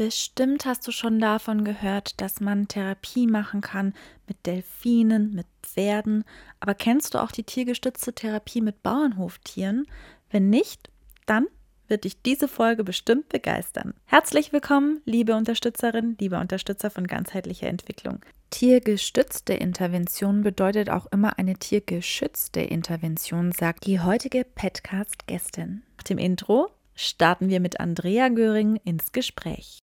Bestimmt 0.00 0.64
hast 0.64 0.88
du 0.88 0.92
schon 0.92 1.18
davon 1.18 1.62
gehört, 1.62 2.22
dass 2.22 2.40
man 2.40 2.68
Therapie 2.68 3.26
machen 3.26 3.60
kann 3.60 3.92
mit 4.26 4.46
Delfinen, 4.46 5.34
mit 5.34 5.46
Pferden. 5.62 6.24
Aber 6.58 6.72
kennst 6.72 7.12
du 7.12 7.18
auch 7.18 7.30
die 7.30 7.42
tiergestützte 7.42 8.14
Therapie 8.14 8.62
mit 8.62 8.82
Bauernhoftieren? 8.82 9.86
Wenn 10.30 10.48
nicht, 10.48 10.88
dann 11.26 11.48
wird 11.86 12.04
dich 12.04 12.22
diese 12.22 12.48
Folge 12.48 12.82
bestimmt 12.82 13.28
begeistern. 13.28 13.92
Herzlich 14.06 14.54
willkommen, 14.54 15.02
liebe 15.04 15.36
Unterstützerin, 15.36 16.16
liebe 16.18 16.38
Unterstützer 16.38 16.88
von 16.88 17.06
ganzheitlicher 17.06 17.66
Entwicklung. 17.66 18.20
Tiergestützte 18.48 19.52
Intervention 19.52 20.40
bedeutet 20.40 20.88
auch 20.88 21.08
immer 21.12 21.38
eine 21.38 21.56
tiergeschützte 21.56 22.62
Intervention, 22.62 23.52
sagt 23.52 23.84
die 23.84 24.00
heutige 24.00 24.46
Petcast-Gästin. 24.46 25.82
Nach 25.98 26.04
dem 26.04 26.16
Intro 26.16 26.70
starten 27.00 27.48
wir 27.48 27.60
mit 27.60 27.80
Andrea 27.80 28.28
Göring 28.28 28.76
ins 28.84 29.12
Gespräch. 29.12 29.82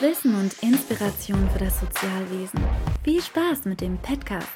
Wissen 0.00 0.34
und 0.36 0.62
Inspiration 0.62 1.48
für 1.50 1.58
das 1.58 1.80
Sozialwesen. 1.80 2.60
Viel 3.04 3.22
Spaß 3.22 3.64
mit 3.64 3.80
dem 3.80 3.98
Podcast. 3.98 4.48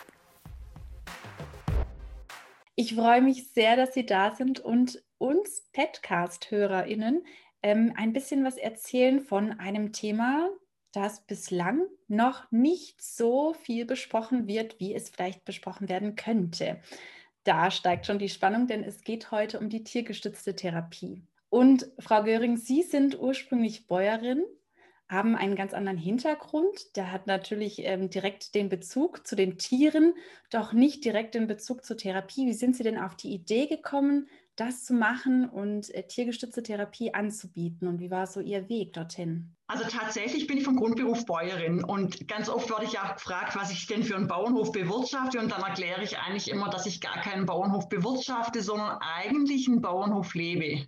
Ich 2.76 2.94
freue 2.94 3.22
mich 3.22 3.48
sehr, 3.52 3.76
dass 3.76 3.94
Sie 3.94 4.06
da 4.06 4.34
sind 4.34 4.60
und 4.60 5.02
uns 5.18 5.62
Podcast-HörerInnen 5.72 7.24
ähm, 7.62 7.92
ein 7.96 8.12
bisschen 8.12 8.44
was 8.44 8.56
erzählen 8.56 9.20
von 9.20 9.58
einem 9.58 9.92
Thema, 9.92 10.48
das 10.92 11.26
bislang 11.26 11.82
noch 12.08 12.50
nicht 12.50 13.02
so 13.02 13.54
viel 13.54 13.84
besprochen 13.84 14.46
wird, 14.46 14.78
wie 14.78 14.94
es 14.94 15.08
vielleicht 15.08 15.44
besprochen 15.44 15.88
werden 15.88 16.16
könnte. 16.16 16.80
Da 17.44 17.70
steigt 17.70 18.06
schon 18.06 18.18
die 18.18 18.28
Spannung, 18.28 18.66
denn 18.66 18.84
es 18.84 19.02
geht 19.02 19.30
heute 19.30 19.58
um 19.58 19.68
die 19.68 19.82
tiergestützte 19.82 20.54
Therapie. 20.54 21.22
Und 21.48 21.90
Frau 21.98 22.22
Göring, 22.22 22.56
Sie 22.56 22.82
sind 22.82 23.18
ursprünglich 23.18 23.86
Bäuerin, 23.86 24.44
haben 25.08 25.36
einen 25.36 25.56
ganz 25.56 25.74
anderen 25.74 25.98
Hintergrund. 25.98 26.96
Der 26.96 27.12
hat 27.12 27.26
natürlich 27.26 27.84
ähm, 27.84 28.08
direkt 28.08 28.54
den 28.54 28.68
Bezug 28.70 29.26
zu 29.26 29.36
den 29.36 29.58
Tieren, 29.58 30.14
doch 30.50 30.72
nicht 30.72 31.04
direkt 31.04 31.34
den 31.34 31.46
Bezug 31.46 31.84
zur 31.84 31.98
Therapie. 31.98 32.46
Wie 32.46 32.54
sind 32.54 32.76
Sie 32.76 32.82
denn 32.82 32.98
auf 32.98 33.16
die 33.16 33.34
Idee 33.34 33.66
gekommen, 33.66 34.28
das 34.56 34.84
zu 34.84 34.94
machen 34.94 35.48
und 35.48 35.94
äh, 35.94 36.06
tiergestützte 36.06 36.62
Therapie 36.62 37.14
anzubieten? 37.14 37.88
Und 37.88 38.00
wie 38.00 38.10
war 38.10 38.26
so 38.26 38.40
Ihr 38.40 38.68
Weg 38.68 38.92
dorthin? 38.92 39.54
Also 39.66 39.84
tatsächlich 39.84 40.46
bin 40.46 40.58
ich 40.58 40.64
vom 40.64 40.76
Grundberuf 40.76 41.24
Bäuerin 41.24 41.82
und 41.82 42.28
ganz 42.28 42.50
oft 42.50 42.68
werde 42.68 42.84
ich 42.84 42.98
auch 42.98 43.14
gefragt, 43.14 43.56
was 43.56 43.70
ich 43.70 43.86
denn 43.86 44.02
für 44.02 44.16
einen 44.16 44.28
Bauernhof 44.28 44.70
bewirtschafte 44.72 45.38
und 45.38 45.50
dann 45.50 45.62
erkläre 45.62 46.02
ich 46.02 46.18
eigentlich 46.18 46.50
immer, 46.50 46.68
dass 46.68 46.84
ich 46.84 47.00
gar 47.00 47.20
keinen 47.22 47.46
Bauernhof 47.46 47.88
bewirtschafte, 47.88 48.62
sondern 48.62 48.98
eigentlich 49.00 49.68
einen 49.68 49.80
Bauernhof 49.80 50.34
lebe. 50.34 50.86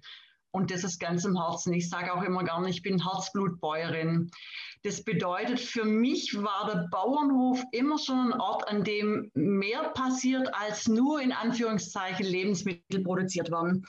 Und 0.55 0.71
das 0.71 0.85
ist 0.85 1.01
ganz 1.01 1.25
im 1.25 1.37
Herzen. 1.37 1.73
Ich 1.73 1.89
sage 1.89 2.15
auch 2.15 2.23
immer 2.23 2.45
gerne, 2.45 2.71
ich 2.71 2.81
bin 2.81 3.03
Herzblutbäuerin. 3.03 4.31
Das 4.85 5.03
bedeutet, 5.03 5.59
für 5.59 5.85
mich 5.85 6.33
war 6.41 6.71
der 6.73 6.87
Bauernhof 6.93 7.61
immer 7.73 7.99
schon 7.99 8.33
ein 8.33 8.41
Ort, 8.41 8.69
an 8.69 8.85
dem 8.85 9.33
mehr 9.35 9.89
passiert, 9.95 10.49
als 10.55 10.87
nur 10.87 11.21
in 11.21 11.33
Anführungszeichen 11.33 12.25
Lebensmittel 12.25 13.03
produziert 13.03 13.51
werden. 13.51 13.85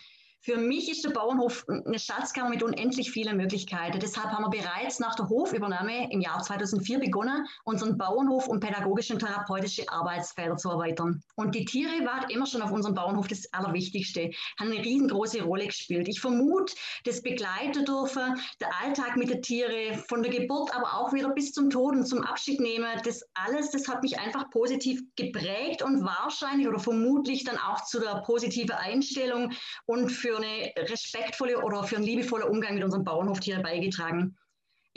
Für 0.46 0.58
mich 0.58 0.92
ist 0.92 1.04
der 1.04 1.10
Bauernhof 1.10 1.66
eine 1.68 1.98
Schatzkammer 1.98 2.52
mit 2.52 2.62
unendlich 2.62 3.10
vielen 3.10 3.36
Möglichkeiten. 3.36 4.00
Deshalb 4.00 4.28
haben 4.28 4.44
wir 4.44 4.62
bereits 4.62 5.00
nach 5.00 5.16
der 5.16 5.28
Hofübernahme 5.28 6.12
im 6.12 6.22
Jahr 6.22 6.40
2004 6.40 7.00
begonnen, 7.00 7.48
unseren 7.64 7.98
Bauernhof 7.98 8.48
um 8.48 8.60
pädagogische 8.60 9.14
und 9.14 9.22
therapeutische 9.22 9.90
Arbeitsfelder 9.90 10.56
zu 10.56 10.70
erweitern. 10.70 11.24
Und 11.34 11.56
die 11.56 11.66
Tiere 11.66 12.06
waren 12.06 12.30
immer 12.30 12.46
schon 12.46 12.62
auf 12.62 12.72
unserem 12.72 12.94
Bauernhof 12.94 13.28
das 13.28 13.52
Allerwichtigste, 13.54 14.30
haben 14.60 14.72
eine 14.72 14.86
riesengroße 14.86 15.42
Rolle 15.42 15.66
gespielt. 15.66 16.08
Ich 16.08 16.22
vermute, 16.22 16.76
das 17.06 17.24
begleiten 17.24 17.84
dürfen, 17.84 18.40
der 18.62 18.70
Alltag 18.84 19.18
mit 19.18 19.32
den 19.32 19.42
Tieren, 19.42 19.98
von 20.08 20.22
der 20.22 20.32
Geburt, 20.32 20.76
aber 20.76 20.94
auch 20.94 21.12
wieder 21.12 21.30
bis 21.30 21.54
zum 21.54 21.72
Tod 21.72 21.96
und 21.96 22.06
zum 22.06 22.22
Abschied 22.22 22.60
nehmen, 22.60 22.86
das 23.04 23.24
alles, 23.34 23.72
das 23.72 23.88
hat 23.88 24.04
mich 24.04 24.20
einfach 24.20 24.52
positiv 24.52 25.02
geprägt 25.16 25.82
und 25.82 26.06
wahrscheinlich 26.06 26.68
oder 26.68 26.78
vermutlich 26.78 27.46
dann 27.46 27.58
auch 27.58 27.84
zu 27.86 28.00
der 28.00 28.22
positiven 28.22 28.76
Einstellung 28.76 29.52
und 29.88 30.12
für 30.12 30.35
für 30.36 30.44
eine 30.44 30.90
respektvolle 30.90 31.62
oder 31.62 31.84
für 31.84 31.96
einen 31.96 32.06
liebevollen 32.06 32.48
Umgang 32.48 32.76
mit 32.76 32.84
unserem 32.84 33.04
Bauernhoftier 33.04 33.62
beigetragen. 33.62 34.38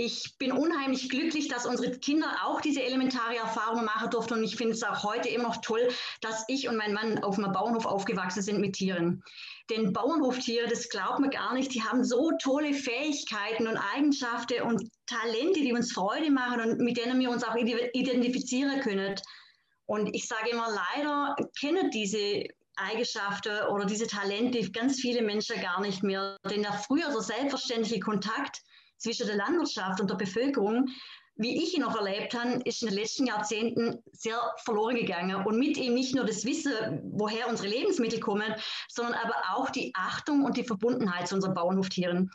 Ich 0.01 0.37
bin 0.39 0.53
unheimlich 0.53 1.09
glücklich, 1.09 1.49
dass 1.49 1.67
unsere 1.67 1.91
Kinder 1.99 2.29
auch 2.45 2.61
diese 2.61 2.85
elementare 2.85 3.37
Erfahrung 3.37 3.85
machen 3.85 4.11
durften. 4.11 4.35
Und 4.35 4.45
ich 4.45 4.55
finde 4.55 4.75
es 4.75 4.85
auch 4.85 5.03
heute 5.03 5.29
immer 5.29 5.49
noch 5.49 5.61
toll, 5.61 5.89
dass 6.21 6.45
ich 6.47 6.69
und 6.69 6.77
mein 6.77 6.93
Mann 6.93 7.19
auf 7.25 7.37
einem 7.37 7.53
Bauernhof 7.53 7.85
aufgewachsen 7.85 8.43
sind 8.43 8.61
mit 8.61 8.75
Tieren. 8.75 9.25
Denn 9.71 9.93
Bauernhoftiere, 9.93 10.69
das 10.69 10.89
glaubt 10.89 11.19
man 11.19 11.31
gar 11.31 11.53
nicht, 11.55 11.75
die 11.75 11.83
haben 11.83 12.05
so 12.05 12.31
tolle 12.41 12.75
Fähigkeiten 12.75 13.67
und 13.67 13.77
Eigenschaften 13.77 14.63
und 14.63 14.89
Talente, 15.07 15.61
die 15.61 15.73
uns 15.73 15.93
Freude 15.93 16.31
machen 16.31 16.61
und 16.61 16.79
mit 16.79 16.97
denen 16.97 17.19
wir 17.19 17.31
uns 17.31 17.43
auch 17.43 17.57
identifizieren 17.57 18.81
können. 18.81 19.17
Und 19.87 20.15
ich 20.15 20.29
sage 20.29 20.51
immer, 20.51 20.69
leider 20.69 21.35
kennen 21.59 21.91
diese 21.91 22.45
Eigenschaften 22.79 23.67
oder 23.71 23.85
diese 23.85 24.07
Talente 24.07 24.71
ganz 24.71 25.01
viele 25.01 25.23
Menschen 25.23 25.61
gar 25.61 25.81
nicht 25.81 26.03
mehr. 26.03 26.37
Denn 26.51 26.63
der 26.63 26.73
früher 26.73 27.11
der 27.11 27.21
selbstverständliche 27.21 28.01
Kontakt 28.01 28.63
zwischen 28.99 29.27
der 29.27 29.37
Landwirtschaft 29.37 30.01
und 30.01 30.11
der 30.11 30.17
Bevölkerung, 30.17 30.89
wie 31.37 31.63
ich 31.63 31.75
ihn 31.75 31.83
noch 31.83 31.97
erlebt 31.97 32.35
habe, 32.35 32.61
ist 32.65 32.83
in 32.83 32.89
den 32.89 32.99
letzten 32.99 33.27
Jahrzehnten 33.27 34.03
sehr 34.13 34.41
verloren 34.65 34.97
gegangen. 34.97 35.47
Und 35.47 35.59
mit 35.59 35.77
ihm 35.77 35.95
nicht 35.95 36.15
nur 36.15 36.25
das 36.25 36.45
Wissen, 36.45 36.73
woher 37.13 37.49
unsere 37.49 37.69
Lebensmittel 37.69 38.19
kommen, 38.19 38.55
sondern 38.89 39.15
aber 39.15 39.37
auch 39.55 39.71
die 39.71 39.93
Achtung 39.95 40.45
und 40.45 40.57
die 40.57 40.65
Verbundenheit 40.65 41.29
zu 41.29 41.37
unseren 41.37 41.55
Bauernhoftieren. 41.55 42.31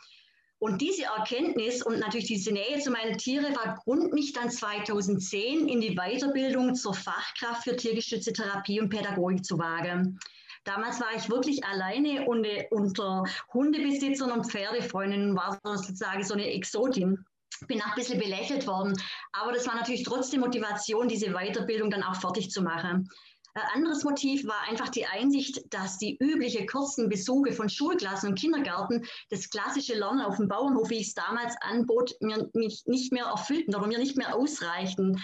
Und 0.64 0.80
diese 0.80 1.04
Erkenntnis 1.04 1.82
und 1.82 1.98
natürlich 1.98 2.26
diese 2.26 2.50
Nähe 2.50 2.78
zu 2.80 2.90
meinen 2.90 3.18
Tieren 3.18 3.54
war 3.54 3.74
Grund, 3.84 4.14
mich 4.14 4.32
dann 4.32 4.50
2010 4.50 5.68
in 5.68 5.82
die 5.82 5.94
Weiterbildung 5.94 6.74
zur 6.74 6.94
Fachkraft 6.94 7.64
für 7.64 7.76
tiergestützte 7.76 8.32
Therapie 8.32 8.80
und 8.80 8.88
Pädagogik 8.88 9.44
zu 9.44 9.58
wagen. 9.58 10.18
Damals 10.64 11.02
war 11.02 11.14
ich 11.14 11.28
wirklich 11.28 11.62
alleine 11.66 12.24
und, 12.26 12.46
unter 12.70 13.24
Hundebesitzern 13.52 14.32
und 14.32 14.50
Pferdefreundinnen 14.50 15.36
war 15.36 15.60
sozusagen 15.62 16.24
so 16.24 16.32
eine 16.32 16.50
Exotin 16.50 17.22
bin 17.68 17.80
auch 17.82 17.88
ein 17.88 17.94
bisschen 17.94 18.18
belächelt 18.18 18.66
worden. 18.66 19.00
Aber 19.32 19.52
das 19.52 19.66
war 19.66 19.74
natürlich 19.74 20.02
trotzdem 20.02 20.40
Motivation, 20.40 21.08
diese 21.08 21.32
Weiterbildung 21.32 21.90
dann 21.90 22.02
auch 22.02 22.16
fertig 22.16 22.50
zu 22.50 22.62
machen. 22.62 23.08
Ein 23.56 23.62
anderes 23.72 24.02
Motiv 24.02 24.44
war 24.48 24.68
einfach 24.68 24.88
die 24.88 25.06
Einsicht, 25.06 25.72
dass 25.72 25.96
die 25.96 26.16
übliche 26.18 26.66
kurzen 26.66 27.08
Besuche 27.08 27.52
von 27.52 27.68
Schulklassen 27.68 28.30
und 28.30 28.38
Kindergärten 28.38 29.06
das 29.30 29.48
klassische 29.48 29.94
Lernen 29.94 30.22
auf 30.22 30.38
dem 30.38 30.48
Bauernhof, 30.48 30.90
wie 30.90 30.96
ich 30.96 31.08
es 31.08 31.14
damals 31.14 31.54
anbot, 31.60 32.16
mir 32.20 32.50
mich 32.52 32.82
nicht 32.86 33.12
mehr 33.12 33.26
erfüllten 33.26 33.76
oder 33.76 33.86
mir 33.86 33.98
nicht 33.98 34.16
mehr 34.16 34.34
ausreichten. 34.34 35.22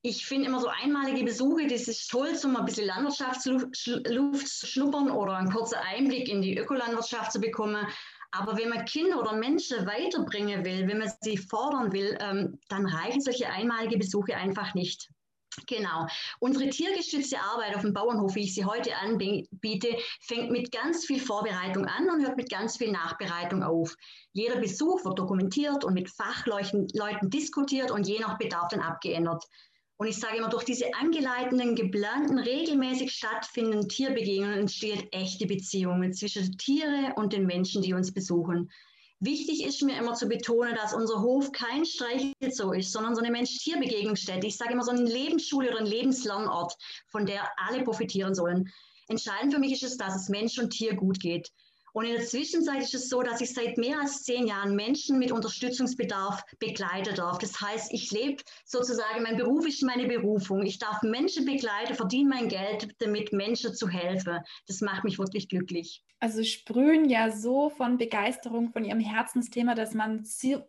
Ich 0.00 0.24
finde 0.24 0.48
immer 0.48 0.60
so 0.60 0.68
einmalige 0.68 1.22
Besuche, 1.22 1.66
das 1.66 1.86
ist 1.86 2.08
toll, 2.08 2.32
um 2.44 2.56
ein 2.56 2.64
bisschen 2.64 2.86
Landwirtschaftsluft 2.86 3.76
zu 4.48 4.66
schnuppern 4.66 5.10
oder 5.10 5.36
einen 5.36 5.52
kurzen 5.52 5.76
Einblick 5.76 6.30
in 6.30 6.40
die 6.40 6.56
Ökolandwirtschaft 6.56 7.32
zu 7.32 7.40
bekommen. 7.40 7.86
Aber 8.30 8.56
wenn 8.56 8.70
man 8.70 8.86
Kinder 8.86 9.20
oder 9.20 9.34
Menschen 9.34 9.86
weiterbringen 9.86 10.64
will, 10.64 10.88
wenn 10.88 10.98
man 10.98 11.12
sie 11.20 11.36
fordern 11.36 11.92
will, 11.92 12.16
ähm, 12.20 12.58
dann 12.68 12.86
reichen 12.86 13.20
solche 13.20 13.50
einmalige 13.50 13.98
Besuche 13.98 14.34
einfach 14.34 14.72
nicht. 14.72 15.10
Genau. 15.66 16.06
Unsere 16.38 16.70
tiergestützte 16.70 17.40
Arbeit 17.40 17.74
auf 17.74 17.82
dem 17.82 17.92
Bauernhof, 17.92 18.34
wie 18.34 18.44
ich 18.44 18.54
sie 18.54 18.64
heute 18.64 18.96
anbiete, 18.96 19.96
fängt 20.20 20.50
mit 20.50 20.70
ganz 20.70 21.04
viel 21.04 21.20
Vorbereitung 21.20 21.86
an 21.86 22.08
und 22.08 22.22
hört 22.22 22.36
mit 22.36 22.50
ganz 22.50 22.76
viel 22.76 22.92
Nachbereitung 22.92 23.62
auf. 23.62 23.94
Jeder 24.32 24.60
Besuch 24.60 25.04
wird 25.04 25.18
dokumentiert 25.18 25.84
und 25.84 25.94
mit 25.94 26.08
Fachleuten 26.08 26.86
diskutiert 27.30 27.90
und 27.90 28.06
je 28.06 28.20
nach 28.20 28.38
Bedarf 28.38 28.68
dann 28.68 28.80
abgeändert. 28.80 29.44
Und 29.96 30.06
ich 30.06 30.18
sage 30.18 30.38
immer, 30.38 30.48
durch 30.48 30.64
diese 30.64 30.94
angeleiteten, 30.94 31.74
geplanten, 31.74 32.38
regelmäßig 32.38 33.12
stattfindenden 33.12 33.86
Tierbegegnungen 33.88 34.60
entstehen 34.60 35.06
echte 35.12 35.46
Beziehungen 35.46 36.14
zwischen 36.14 36.44
den 36.44 36.56
Tieren 36.56 37.12
und 37.16 37.34
den 37.34 37.44
Menschen, 37.44 37.82
die 37.82 37.92
uns 37.92 38.14
besuchen. 38.14 38.70
Wichtig 39.22 39.64
ist 39.64 39.82
mir 39.82 39.98
immer 39.98 40.14
zu 40.14 40.28
betonen, 40.28 40.74
dass 40.74 40.94
unser 40.94 41.20
Hof 41.20 41.52
kein 41.52 41.84
Streichelzoo 41.84 42.72
ist, 42.72 42.90
sondern 42.90 43.14
so 43.14 43.20
eine 43.20 43.30
Mensch-Tier-Begegnungsstätte. 43.30 44.46
Ich 44.46 44.56
sage 44.56 44.72
immer 44.72 44.82
so 44.82 44.92
eine 44.92 45.02
Lebensschule 45.02 45.68
oder 45.68 45.80
ein 45.80 45.86
Lebenslernort, 45.86 46.74
von 47.08 47.26
der 47.26 47.46
alle 47.58 47.84
profitieren 47.84 48.34
sollen. 48.34 48.72
Entscheidend 49.08 49.52
für 49.52 49.60
mich 49.60 49.72
ist 49.72 49.82
es, 49.82 49.98
dass 49.98 50.16
es 50.16 50.30
Mensch 50.30 50.58
und 50.58 50.70
Tier 50.70 50.94
gut 50.94 51.20
geht. 51.20 51.52
Und 51.92 52.04
in 52.04 52.14
der 52.14 52.24
Zwischenzeit 52.24 52.82
ist 52.82 52.94
es 52.94 53.08
so, 53.08 53.22
dass 53.22 53.40
ich 53.40 53.52
seit 53.52 53.78
mehr 53.78 54.00
als 54.00 54.22
zehn 54.22 54.46
Jahren 54.46 54.76
Menschen 54.76 55.18
mit 55.18 55.32
Unterstützungsbedarf 55.32 56.42
begleiten 56.58 57.14
darf. 57.14 57.38
Das 57.38 57.60
heißt, 57.60 57.92
ich 57.92 58.10
lebe 58.10 58.42
sozusagen, 58.64 59.22
mein 59.22 59.36
Beruf 59.36 59.66
ist 59.66 59.82
meine 59.82 60.06
Berufung. 60.06 60.64
Ich 60.64 60.78
darf 60.78 61.02
Menschen 61.02 61.44
begleiten, 61.44 61.94
verdiene 61.94 62.28
mein 62.28 62.48
Geld, 62.48 62.88
damit 62.98 63.32
Menschen 63.32 63.74
zu 63.74 63.88
helfen. 63.88 64.38
Das 64.66 64.80
macht 64.80 65.04
mich 65.04 65.18
wirklich 65.18 65.48
glücklich. 65.48 66.02
Also 66.22 66.44
sprühen 66.44 67.08
ja 67.08 67.30
so 67.30 67.70
von 67.70 67.96
Begeisterung 67.96 68.72
von 68.72 68.84
ihrem 68.84 69.00
Herzensthema, 69.00 69.74
dass 69.74 69.94
man, 69.94 70.22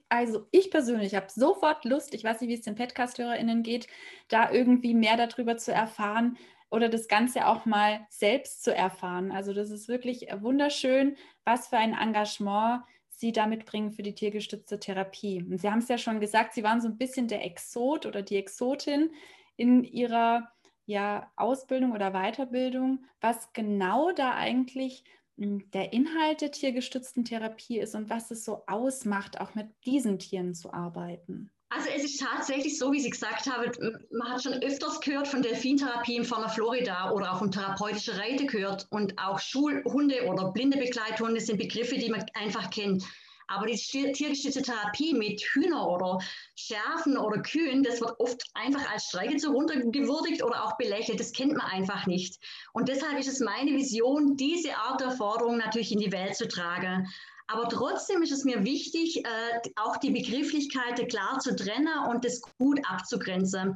also 0.07 0.47
ich 0.51 0.71
persönlich 0.71 1.13
habe 1.13 1.27
sofort 1.29 1.83
Lust, 1.83 2.13
ich 2.13 2.23
weiß 2.23 2.39
nicht, 2.39 2.49
wie 2.49 2.53
es 2.53 2.61
den 2.61 2.75
Podcast-HörerInnen 2.75 3.61
geht, 3.61 3.87
da 4.29 4.49
irgendwie 4.49 4.93
mehr 4.93 5.17
darüber 5.17 5.57
zu 5.57 5.73
erfahren, 5.73 6.37
oder 6.71 6.89
das 6.89 7.07
Ganze 7.07 7.45
auch 7.45 7.65
mal 7.65 8.07
selbst 8.09 8.63
zu 8.63 8.73
erfahren. 8.73 9.31
Also 9.31 9.53
das 9.53 9.69
ist 9.69 9.87
wirklich 9.87 10.27
wunderschön, 10.39 11.17
was 11.43 11.67
für 11.67 11.77
ein 11.77 11.93
Engagement 11.93 12.83
Sie 13.09 13.31
da 13.31 13.45
mitbringen 13.45 13.91
für 13.91 14.01
die 14.01 14.15
tiergestützte 14.15 14.79
Therapie. 14.79 15.43
Und 15.43 15.59
Sie 15.59 15.69
haben 15.69 15.79
es 15.79 15.89
ja 15.89 15.99
schon 15.99 16.19
gesagt, 16.19 16.53
Sie 16.53 16.63
waren 16.63 16.81
so 16.81 16.87
ein 16.87 16.97
bisschen 16.97 17.27
der 17.27 17.45
Exot 17.45 18.07
oder 18.07 18.23
die 18.23 18.37
Exotin 18.37 19.11
in 19.57 19.83
Ihrer 19.83 20.49
ja, 20.85 21.31
Ausbildung 21.35 21.91
oder 21.91 22.11
Weiterbildung, 22.11 23.05
was 23.19 23.53
genau 23.53 24.11
da 24.11 24.33
eigentlich 24.33 25.03
hm, 25.37 25.69
der 25.71 25.93
Inhalt 25.93 26.41
der 26.41 26.51
tiergestützten 26.51 27.25
Therapie 27.25 27.79
ist 27.79 27.95
und 27.95 28.09
was 28.09 28.31
es 28.31 28.43
so 28.43 28.63
ausmacht, 28.65 29.39
auch 29.39 29.53
mit 29.53 29.67
diesen 29.85 30.17
Tieren 30.17 30.55
zu 30.55 30.73
arbeiten. 30.73 31.51
Also 31.73 31.87
es 31.87 32.03
ist 32.03 32.19
tatsächlich 32.19 32.77
so, 32.77 32.91
wie 32.91 32.99
Sie 32.99 33.09
gesagt 33.09 33.49
haben, 33.49 33.71
man 34.11 34.29
hat 34.29 34.43
schon 34.43 34.61
öfters 34.61 34.99
gehört 34.99 35.29
von 35.29 35.41
Delfintherapie 35.41 36.17
im 36.17 36.25
Fauna 36.25 36.49
Florida 36.49 37.11
oder 37.11 37.31
auch 37.31 37.39
von 37.39 37.49
therapeutischer 37.49 38.17
Reite 38.17 38.45
gehört 38.45 38.87
und 38.89 39.17
auch 39.17 39.39
Schulhunde 39.39 40.25
oder 40.27 40.51
blinde 40.51 40.77
Begleithunde 40.77 41.39
sind 41.39 41.57
Begriffe, 41.57 41.95
die 41.97 42.09
man 42.09 42.25
einfach 42.33 42.69
kennt. 42.71 43.05
Aber 43.47 43.67
die 43.67 43.77
tiergestützte 43.77 44.61
Therapie 44.61 45.13
mit 45.13 45.41
Hühner 45.41 45.87
oder 45.87 46.19
Scherfen 46.55 47.17
oder 47.17 47.41
Kühen, 47.41 47.83
das 47.83 48.01
wird 48.01 48.19
oft 48.19 48.43
einfach 48.53 48.91
als 48.91 49.05
Streichelzoo 49.05 49.53
runtergewürdigt 49.53 50.43
oder 50.43 50.65
auch 50.65 50.75
belächelt. 50.75 51.21
Das 51.21 51.31
kennt 51.31 51.53
man 51.53 51.67
einfach 51.67 52.05
nicht. 52.05 52.37
Und 52.73 52.89
deshalb 52.89 53.17
ist 53.17 53.29
es 53.29 53.39
meine 53.39 53.71
Vision, 53.71 54.35
diese 54.35 54.75
Art 54.75 54.99
der 54.99 55.11
Forderung 55.11 55.57
natürlich 55.57 55.93
in 55.93 55.99
die 55.99 56.11
Welt 56.11 56.35
zu 56.35 56.49
tragen. 56.49 57.07
Aber 57.51 57.67
trotzdem 57.67 58.21
ist 58.21 58.31
es 58.31 58.45
mir 58.45 58.63
wichtig, 58.63 59.25
äh, 59.25 59.69
auch 59.75 59.97
die 59.97 60.11
Begrifflichkeiten 60.11 61.07
klar 61.07 61.39
zu 61.39 61.55
trennen 61.55 62.07
und 62.09 62.23
das 62.23 62.41
gut 62.41 62.79
abzugrenzen. 62.89 63.75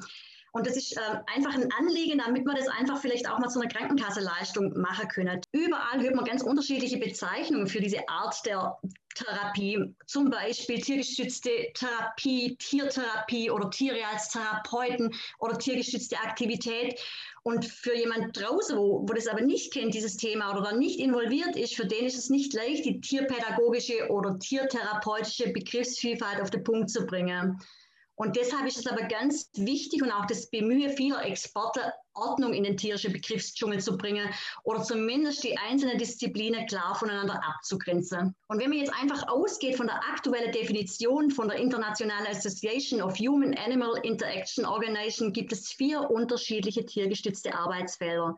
Und 0.55 0.65
das 0.65 0.77
ist 0.77 0.95
äh, 0.95 1.01
einfach 1.35 1.53
ein 1.53 1.69
Anliegen, 1.73 2.19
damit 2.19 2.45
man 2.45 2.55
das 2.55 2.69
einfach 2.69 3.01
vielleicht 3.01 3.29
auch 3.29 3.39
mal 3.39 3.49
zu 3.49 3.59
einer 3.59 3.67
Krankenkasseleistung 3.67 4.71
machen 4.79 5.09
können. 5.09 5.41
Überall 5.51 6.01
hört 6.01 6.15
man 6.15 6.23
ganz 6.23 6.43
unterschiedliche 6.43 6.97
Bezeichnungen 6.97 7.67
für 7.67 7.81
diese 7.81 8.07
Art 8.07 8.37
der 8.45 8.79
Therapie, 9.15 9.93
zum 10.05 10.29
Beispiel 10.29 10.79
tiergestützte 10.79 11.49
Therapie, 11.73 12.55
Tiertherapie 12.55 13.51
oder 13.51 13.69
Tiere 13.69 13.99
als 14.09 14.29
Therapeuten 14.29 15.13
oder 15.39 15.57
tiergestützte 15.57 16.15
Aktivität. 16.19 17.01
Und 17.43 17.65
für 17.65 17.93
jemand 17.93 18.39
draußen, 18.41 18.77
wo, 18.77 19.05
wo 19.05 19.13
das 19.13 19.27
aber 19.27 19.41
nicht 19.41 19.73
kennt, 19.73 19.93
dieses 19.93 20.15
Thema 20.15 20.53
oder 20.53 20.71
da 20.71 20.71
nicht 20.71 21.01
involviert 21.01 21.57
ist, 21.57 21.75
für 21.75 21.85
den 21.85 22.05
ist 22.05 22.17
es 22.17 22.29
nicht 22.29 22.53
leicht, 22.53 22.85
die 22.85 23.01
tierpädagogische 23.01 24.09
oder 24.09 24.39
tiertherapeutische 24.39 25.51
Begriffsvielfalt 25.51 26.41
auf 26.41 26.49
den 26.49 26.63
Punkt 26.63 26.89
zu 26.89 27.05
bringen. 27.05 27.59
Und 28.15 28.37
deshalb 28.37 28.65
ist 28.65 28.77
es 28.77 28.87
aber 28.87 29.03
ganz 29.07 29.49
wichtig 29.55 30.01
und 30.01 30.11
auch 30.11 30.25
das 30.25 30.49
Bemühen 30.49 30.95
vieler 30.95 31.23
Experten, 31.25 31.81
Ordnung 32.13 32.53
in 32.53 32.63
den 32.63 32.77
tierischen 32.77 33.11
Begriffsdschungel 33.11 33.81
zu 33.81 33.97
bringen 33.97 34.29
oder 34.63 34.81
zumindest 34.83 35.43
die 35.43 35.57
einzelnen 35.57 35.97
Disziplinen 35.97 36.65
klar 36.65 36.95
voneinander 36.95 37.41
abzugrenzen. 37.43 38.33
Und 38.47 38.59
wenn 38.59 38.69
man 38.69 38.79
jetzt 38.79 38.93
einfach 38.93 39.27
ausgeht 39.27 39.75
von 39.75 39.87
der 39.87 39.97
aktuellen 39.97 40.53
Definition 40.53 41.29
von 41.29 41.49
der 41.49 41.57
International 41.57 42.25
Association 42.27 43.01
of 43.01 43.19
Human 43.19 43.53
Animal 43.57 43.99
Interaction 44.03 44.65
Organization, 44.65 45.33
gibt 45.33 45.51
es 45.51 45.73
vier 45.73 46.09
unterschiedliche 46.09 46.85
tiergestützte 46.85 47.53
Arbeitsfelder. 47.53 48.37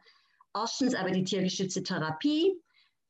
Erstens 0.56 0.96
aber 0.96 1.12
die 1.12 1.24
tiergestützte 1.24 1.84
Therapie, 1.84 2.60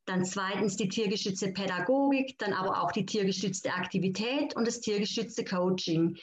dann 0.06 0.26
zweitens 0.26 0.78
die 0.78 0.88
tiergestützte 0.88 1.50
Pädagogik, 1.50 2.38
dann 2.40 2.54
aber 2.54 2.82
auch 2.82 2.92
die 2.92 3.06
tiergestützte 3.06 3.74
Aktivität 3.74 4.56
und 4.56 4.66
das 4.66 4.80
tiergestützte 4.80 5.44
Coaching 5.44 6.18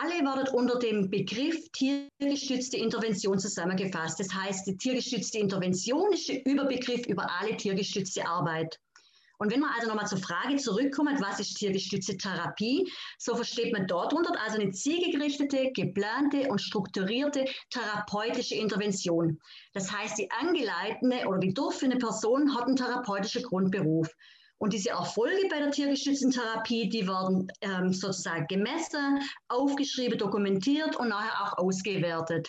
alle 0.00 0.24
werden 0.24 0.54
unter 0.54 0.78
dem 0.78 1.10
Begriff 1.10 1.68
tiergestützte 1.72 2.78
Intervention 2.78 3.38
zusammengefasst. 3.38 4.18
Das 4.20 4.32
heißt, 4.32 4.66
die 4.66 4.76
tiergestützte 4.76 5.38
Intervention 5.38 6.12
ist 6.12 6.28
der 6.28 6.46
Überbegriff 6.46 7.06
über 7.06 7.30
alle 7.40 7.56
tiergestützte 7.56 8.26
Arbeit. 8.26 8.78
Und 9.38 9.52
wenn 9.52 9.60
man 9.60 9.70
also 9.74 9.88
nochmal 9.88 10.06
zur 10.06 10.18
Frage 10.18 10.56
zurückkommt, 10.56 11.20
was 11.20 11.40
ist 11.40 11.56
tiergestützte 11.56 12.16
Therapie, 12.16 12.88
so 13.18 13.34
versteht 13.34 13.72
man 13.72 13.88
darunter 13.88 14.32
also 14.40 14.60
eine 14.60 14.70
zielgerichtete, 14.70 15.72
geplante 15.72 16.48
und 16.48 16.60
strukturierte 16.60 17.44
therapeutische 17.70 18.54
Intervention. 18.54 19.40
Das 19.74 19.90
heißt, 19.90 20.16
die 20.16 20.30
angeleitende 20.30 21.26
oder 21.26 21.38
die 21.38 21.52
durchführende 21.52 21.98
Person 21.98 22.54
hat 22.54 22.66
einen 22.66 22.76
therapeutischen 22.76 23.42
Grundberuf. 23.42 24.08
Und 24.62 24.72
diese 24.72 24.90
Erfolge 24.90 25.48
bei 25.50 25.58
der 25.58 25.72
tiergestützten 25.72 26.30
Therapie, 26.30 26.88
die 26.88 27.04
werden 27.08 27.50
ähm, 27.62 27.92
sozusagen 27.92 28.46
gemessen, 28.46 29.18
aufgeschrieben, 29.48 30.16
dokumentiert 30.16 30.94
und 30.94 31.08
nachher 31.08 31.42
auch 31.42 31.58
ausgewertet. 31.58 32.48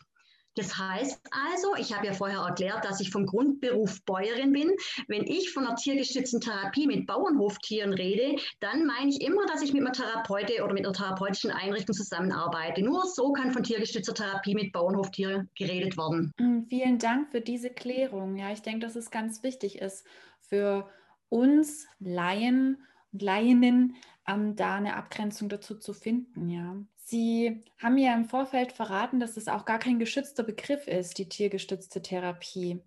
Das 0.53 0.77
heißt 0.77 1.19
also, 1.31 1.73
ich 1.75 1.91
habe 1.91 2.05
ja 2.05 2.13
vorher 2.13 2.41
erklärt, 2.41 2.85
dass 2.85 2.99
ich 3.01 3.09
vom 3.09 3.25
Grundberuf 3.25 3.99
Bäuerin 4.05 4.51
bin. 4.51 4.69
Wenn 5.07 5.23
ich 5.23 5.51
von 5.53 5.65
einer 5.65 5.75
tiergestützten 5.75 6.39
Therapie 6.39 6.85
mit 6.85 7.07
Bauernhoftieren 7.07 7.93
rede, 7.93 8.39
dann 8.59 8.85
meine 8.85 9.09
ich 9.09 9.19
immer, 9.21 9.47
dass 9.47 9.63
ich 9.63 9.73
mit 9.73 9.81
einer 9.81 9.93
Therapeute 9.93 10.63
oder 10.63 10.73
mit 10.73 10.85
einer 10.85 10.93
therapeutischen 10.93 11.49
Einrichtung 11.49 11.95
zusammenarbeite. 11.95 12.83
Nur 12.83 13.07
so 13.07 13.31
kann 13.31 13.51
von 13.51 13.63
tiergestützter 13.63 14.13
Therapie 14.13 14.53
mit 14.53 14.71
Bauernhoftieren 14.71 15.49
geredet 15.57 15.97
werden. 15.97 16.31
Mm, 16.37 16.67
vielen 16.69 16.99
Dank 16.99 17.31
für 17.31 17.41
diese 17.41 17.71
Klärung. 17.71 18.35
Ja, 18.35 18.51
ich 18.51 18.61
denke, 18.61 18.85
dass 18.85 18.95
es 18.95 19.09
ganz 19.09 19.41
wichtig 19.41 19.79
ist 19.79 20.05
für 20.41 20.87
uns 21.33 21.87
Laien 21.99 22.77
und 23.11 23.21
Laieninnen 23.23 23.95
ähm, 24.27 24.55
da 24.55 24.75
eine 24.75 24.95
Abgrenzung 24.95 25.49
dazu 25.49 25.75
zu 25.75 25.93
finden, 25.93 26.49
ja. 26.49 26.77
Sie 27.05 27.63
haben 27.81 27.97
ja 27.97 28.13
im 28.13 28.25
Vorfeld 28.25 28.71
verraten, 28.71 29.19
dass 29.19 29.35
es 29.35 29.47
auch 29.47 29.65
gar 29.65 29.79
kein 29.79 29.99
geschützter 29.99 30.43
Begriff 30.43 30.87
ist, 30.87 31.17
die 31.17 31.27
tiergestützte 31.27 32.01
Therapie. 32.01 32.81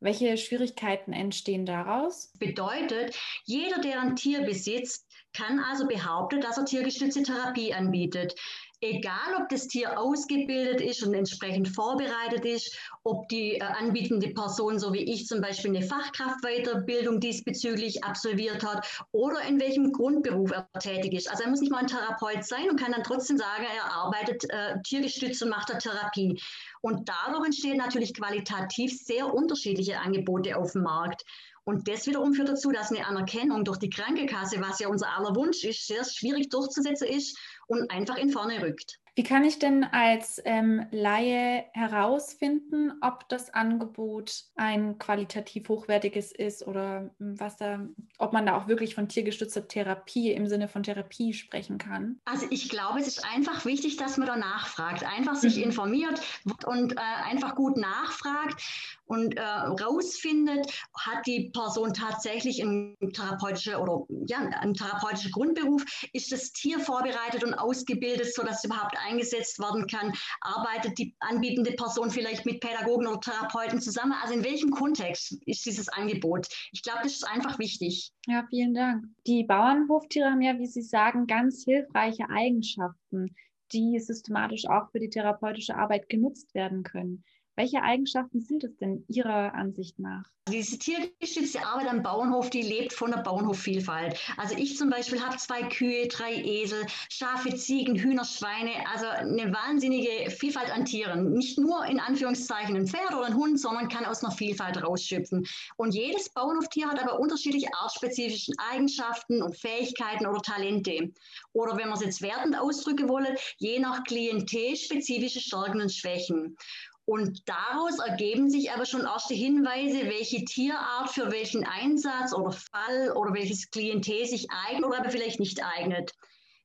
Welche 0.00 0.36
Schwierigkeiten 0.36 1.12
entstehen 1.12 1.64
daraus? 1.64 2.32
Bedeutet, 2.38 3.16
jeder, 3.44 3.80
der 3.80 4.00
ein 4.00 4.16
Tier 4.16 4.42
besitzt, 4.42 5.06
kann 5.32 5.60
also 5.60 5.86
behaupten, 5.86 6.40
dass 6.40 6.58
er 6.58 6.64
tiergestützte 6.64 7.22
Therapie 7.22 7.72
anbietet 7.72 8.34
egal 8.82 9.40
ob 9.40 9.48
das 9.48 9.68
Tier 9.68 9.98
ausgebildet 9.98 10.80
ist 10.80 11.02
und 11.04 11.14
entsprechend 11.14 11.68
vorbereitet 11.68 12.44
ist, 12.44 12.76
ob 13.04 13.28
die 13.28 13.54
äh, 13.54 13.62
anbietende 13.62 14.28
Person, 14.30 14.78
so 14.78 14.92
wie 14.92 15.04
ich 15.04 15.26
zum 15.26 15.40
Beispiel, 15.40 15.74
eine 15.74 15.86
Fachkraftweiterbildung 15.86 17.20
diesbezüglich 17.20 18.04
absolviert 18.04 18.64
hat 18.64 18.86
oder 19.12 19.40
in 19.42 19.60
welchem 19.60 19.92
Grundberuf 19.92 20.50
er 20.50 20.68
tätig 20.80 21.14
ist. 21.14 21.30
Also 21.30 21.44
er 21.44 21.50
muss 21.50 21.60
nicht 21.60 21.70
mal 21.70 21.78
ein 21.78 21.86
Therapeut 21.86 22.44
sein 22.44 22.68
und 22.68 22.78
kann 22.78 22.92
dann 22.92 23.04
trotzdem 23.04 23.38
sagen, 23.38 23.64
er 23.64 23.92
arbeitet 23.92 24.44
äh, 24.50 24.74
tiergestützt 24.82 25.42
und 25.42 25.50
macht 25.50 25.70
da 25.70 25.78
Therapie. 25.78 26.40
Und 26.80 27.08
dadurch 27.08 27.46
entstehen 27.46 27.76
natürlich 27.76 28.12
qualitativ 28.14 28.92
sehr 29.00 29.32
unterschiedliche 29.32 30.00
Angebote 30.00 30.56
auf 30.56 30.72
dem 30.72 30.82
Markt. 30.82 31.24
Und 31.64 31.88
das 31.88 32.06
wiederum 32.06 32.34
führt 32.34 32.48
dazu, 32.48 32.72
dass 32.72 32.90
eine 32.90 33.06
Anerkennung 33.06 33.64
durch 33.64 33.78
die 33.78 33.90
Krankenkasse, 33.90 34.60
was 34.60 34.80
ja 34.80 34.88
unser 34.88 35.16
aller 35.16 35.34
Wunsch 35.36 35.64
ist, 35.64 35.86
sehr 35.86 36.04
schwierig 36.04 36.48
durchzusetzen 36.50 37.06
ist 37.06 37.38
und 37.68 37.90
einfach 37.90 38.16
in 38.16 38.30
vorne 38.30 38.60
rückt. 38.62 38.98
Wie 39.14 39.24
kann 39.24 39.44
ich 39.44 39.58
denn 39.58 39.84
als 39.84 40.40
ähm, 40.46 40.86
Laie 40.90 41.66
herausfinden, 41.74 42.92
ob 43.02 43.28
das 43.28 43.52
Angebot 43.52 44.44
ein 44.56 44.98
qualitativ 44.98 45.68
hochwertiges 45.68 46.32
ist 46.32 46.66
oder 46.66 47.10
hm, 47.18 47.38
was 47.38 47.58
da, 47.58 47.86
ob 48.18 48.32
man 48.32 48.46
da 48.46 48.56
auch 48.56 48.68
wirklich 48.68 48.94
von 48.94 49.08
tiergestützter 49.08 49.68
Therapie 49.68 50.32
im 50.32 50.46
Sinne 50.46 50.66
von 50.66 50.82
Therapie 50.82 51.34
sprechen 51.34 51.76
kann? 51.76 52.20
Also 52.24 52.46
ich 52.48 52.70
glaube, 52.70 53.00
es 53.00 53.06
ist 53.06 53.24
einfach 53.26 53.66
wichtig, 53.66 53.98
dass 53.98 54.16
man 54.16 54.28
da 54.28 54.36
nachfragt, 54.36 55.04
einfach 55.04 55.34
sich 55.34 55.58
mhm. 55.58 55.64
informiert 55.64 56.18
und 56.64 56.92
äh, 56.94 57.00
einfach 57.30 57.54
gut 57.54 57.76
nachfragt 57.76 58.62
und 59.04 59.36
äh, 59.36 59.42
rausfindet, 59.42 60.72
hat 60.96 61.26
die 61.26 61.50
Person 61.50 61.92
tatsächlich 61.92 62.62
einen 62.62 62.96
therapeutischen 63.12 63.74
oder 63.74 64.06
ja, 64.26 64.38
einen 64.38 64.72
therapeutischen 64.72 65.32
Grundberuf, 65.32 65.84
ist 66.14 66.32
das 66.32 66.52
Tier 66.52 66.80
vorbereitet 66.80 67.44
und 67.44 67.52
ausgebildet, 67.52 68.34
sodass 68.34 68.64
überhaupt 68.64 68.96
eingesetzt 69.02 69.58
werden 69.58 69.86
kann, 69.86 70.12
arbeitet 70.40 70.98
die 70.98 71.14
anbietende 71.20 71.72
Person 71.72 72.10
vielleicht 72.10 72.46
mit 72.46 72.60
Pädagogen 72.60 73.06
oder 73.06 73.20
Therapeuten 73.20 73.80
zusammen, 73.80 74.14
also 74.22 74.34
in 74.34 74.44
welchem 74.44 74.70
Kontext 74.70 75.36
ist 75.46 75.66
dieses 75.66 75.88
Angebot? 75.88 76.48
Ich 76.72 76.82
glaube, 76.82 77.00
das 77.02 77.12
ist 77.12 77.28
einfach 77.28 77.58
wichtig. 77.58 78.12
Ja, 78.26 78.46
vielen 78.48 78.74
Dank. 78.74 79.04
Die 79.26 79.44
Bauernhoftiere 79.44 80.30
haben 80.30 80.42
ja, 80.42 80.58
wie 80.58 80.66
Sie 80.66 80.82
sagen, 80.82 81.26
ganz 81.26 81.64
hilfreiche 81.64 82.28
Eigenschaften, 82.30 83.34
die 83.72 83.98
systematisch 83.98 84.66
auch 84.66 84.90
für 84.90 85.00
die 85.00 85.10
therapeutische 85.10 85.76
Arbeit 85.76 86.08
genutzt 86.08 86.54
werden 86.54 86.82
können. 86.82 87.24
Welche 87.54 87.82
Eigenschaften 87.82 88.40
sind 88.40 88.64
es 88.64 88.76
denn 88.78 89.04
Ihrer 89.08 89.54
Ansicht 89.54 89.98
nach? 89.98 90.24
Diese 90.48 90.76
tiergestützte 90.76 91.64
Arbeit 91.64 91.88
am 91.88 92.02
Bauernhof, 92.02 92.50
die 92.50 92.62
lebt 92.62 92.92
von 92.92 93.12
der 93.12 93.18
Bauernhofvielfalt. 93.18 94.18
Also 94.36 94.56
ich 94.56 94.76
zum 94.76 94.90
Beispiel 94.90 95.22
habe 95.22 95.36
zwei 95.36 95.62
Kühe, 95.62 96.08
drei 96.08 96.34
Esel, 96.34 96.84
Schafe, 97.08 97.54
Ziegen, 97.54 97.94
Hühner, 97.94 98.24
Schweine, 98.24 98.72
also 98.92 99.06
eine 99.06 99.52
wahnsinnige 99.52 100.30
Vielfalt 100.30 100.72
an 100.72 100.84
Tieren. 100.84 101.32
Nicht 101.32 101.58
nur 101.58 101.86
in 101.86 102.00
Anführungszeichen 102.00 102.74
ein 102.74 102.88
Pferd 102.88 103.14
oder 103.14 103.26
ein 103.26 103.36
Hund, 103.36 103.60
sondern 103.60 103.88
kann 103.88 104.04
aus 104.04 104.24
einer 104.24 104.32
Vielfalt 104.32 104.82
rausschöpfen. 104.82 105.46
Und 105.76 105.94
jedes 105.94 106.28
Bauernhoftier 106.30 106.88
hat 106.88 107.00
aber 107.00 107.20
unterschiedliche 107.20 107.68
artspezifische 107.80 108.52
Eigenschaften 108.72 109.42
und 109.42 109.56
Fähigkeiten 109.56 110.26
oder 110.26 110.42
Talente. 110.42 111.12
Oder 111.52 111.76
wenn 111.76 111.88
man 111.88 111.98
es 111.98 112.04
jetzt 112.04 112.20
wertend 112.20 112.58
ausdrücken 112.58 113.08
wolle, 113.08 113.36
je 113.58 113.78
nach 113.78 114.02
Klientel 114.02 114.74
spezifische 114.74 115.40
Stärken 115.40 115.82
und 115.82 115.92
Schwächen. 115.92 116.56
Und 117.04 117.48
daraus 117.48 117.98
ergeben 117.98 118.48
sich 118.48 118.70
aber 118.70 118.84
schon 118.84 119.02
erste 119.02 119.34
Hinweise, 119.34 120.04
welche 120.04 120.44
Tierart 120.44 121.10
für 121.10 121.32
welchen 121.32 121.66
Einsatz 121.66 122.32
oder 122.32 122.52
Fall 122.52 123.12
oder 123.16 123.34
welches 123.34 123.70
Klientel 123.70 124.24
sich 124.26 124.46
eignet 124.50 124.84
oder 124.84 125.00
aber 125.00 125.10
vielleicht 125.10 125.40
nicht 125.40 125.64
eignet. 125.64 126.12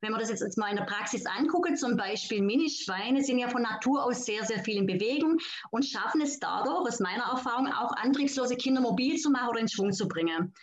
Wenn 0.00 0.12
wir 0.12 0.18
das 0.18 0.28
jetzt 0.28 0.56
mal 0.56 0.70
in 0.70 0.76
der 0.76 0.84
Praxis 0.84 1.26
angucken, 1.26 1.76
zum 1.76 1.96
Beispiel 1.96 2.40
Minischweine 2.40 3.24
sind 3.24 3.40
ja 3.40 3.48
von 3.48 3.62
Natur 3.62 4.04
aus 4.04 4.24
sehr, 4.24 4.44
sehr 4.44 4.62
viel 4.62 4.76
in 4.76 4.86
Bewegung 4.86 5.38
und 5.72 5.84
schaffen 5.84 6.20
es 6.20 6.38
dadurch, 6.38 6.86
aus 6.86 7.00
meiner 7.00 7.24
Erfahrung, 7.24 7.66
auch 7.66 7.90
antriebslose 7.96 8.56
Kinder 8.56 8.80
mobil 8.80 9.16
zu 9.16 9.30
machen 9.30 9.48
oder 9.48 9.58
in 9.58 9.68
Schwung 9.68 9.92
zu 9.92 10.06
bringen. 10.06 10.54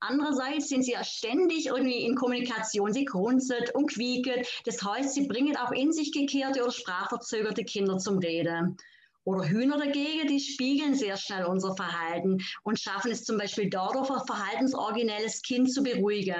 Andererseits 0.00 0.68
sind 0.68 0.82
sie 0.82 0.92
ja 0.92 1.04
ständig 1.04 1.66
irgendwie 1.66 2.04
in 2.04 2.16
Kommunikation. 2.16 2.92
Sie 2.92 3.04
grunzelt 3.04 3.74
und 3.74 3.86
quieket. 3.86 4.46
Das 4.64 4.82
heißt, 4.82 5.14
sie 5.14 5.28
bringen 5.28 5.56
auch 5.56 5.70
in 5.70 5.92
sich 5.92 6.12
gekehrte 6.12 6.62
oder 6.62 6.72
sprachverzögerte 6.72 7.64
Kinder 7.64 7.98
zum 7.98 8.18
Reden. 8.18 8.76
Oder 9.24 9.48
Hühner 9.48 9.78
dagegen, 9.78 10.26
die 10.26 10.40
spiegeln 10.40 10.94
sehr 10.94 11.16
schnell 11.16 11.44
unser 11.44 11.76
Verhalten 11.76 12.38
und 12.64 12.80
schaffen 12.80 13.12
es 13.12 13.24
zum 13.24 13.38
Beispiel 13.38 13.70
dadurch, 13.70 14.10
ein 14.10 14.26
verhaltensoriginelles 14.26 15.42
Kind 15.42 15.72
zu 15.72 15.82
beruhigen. 15.82 16.34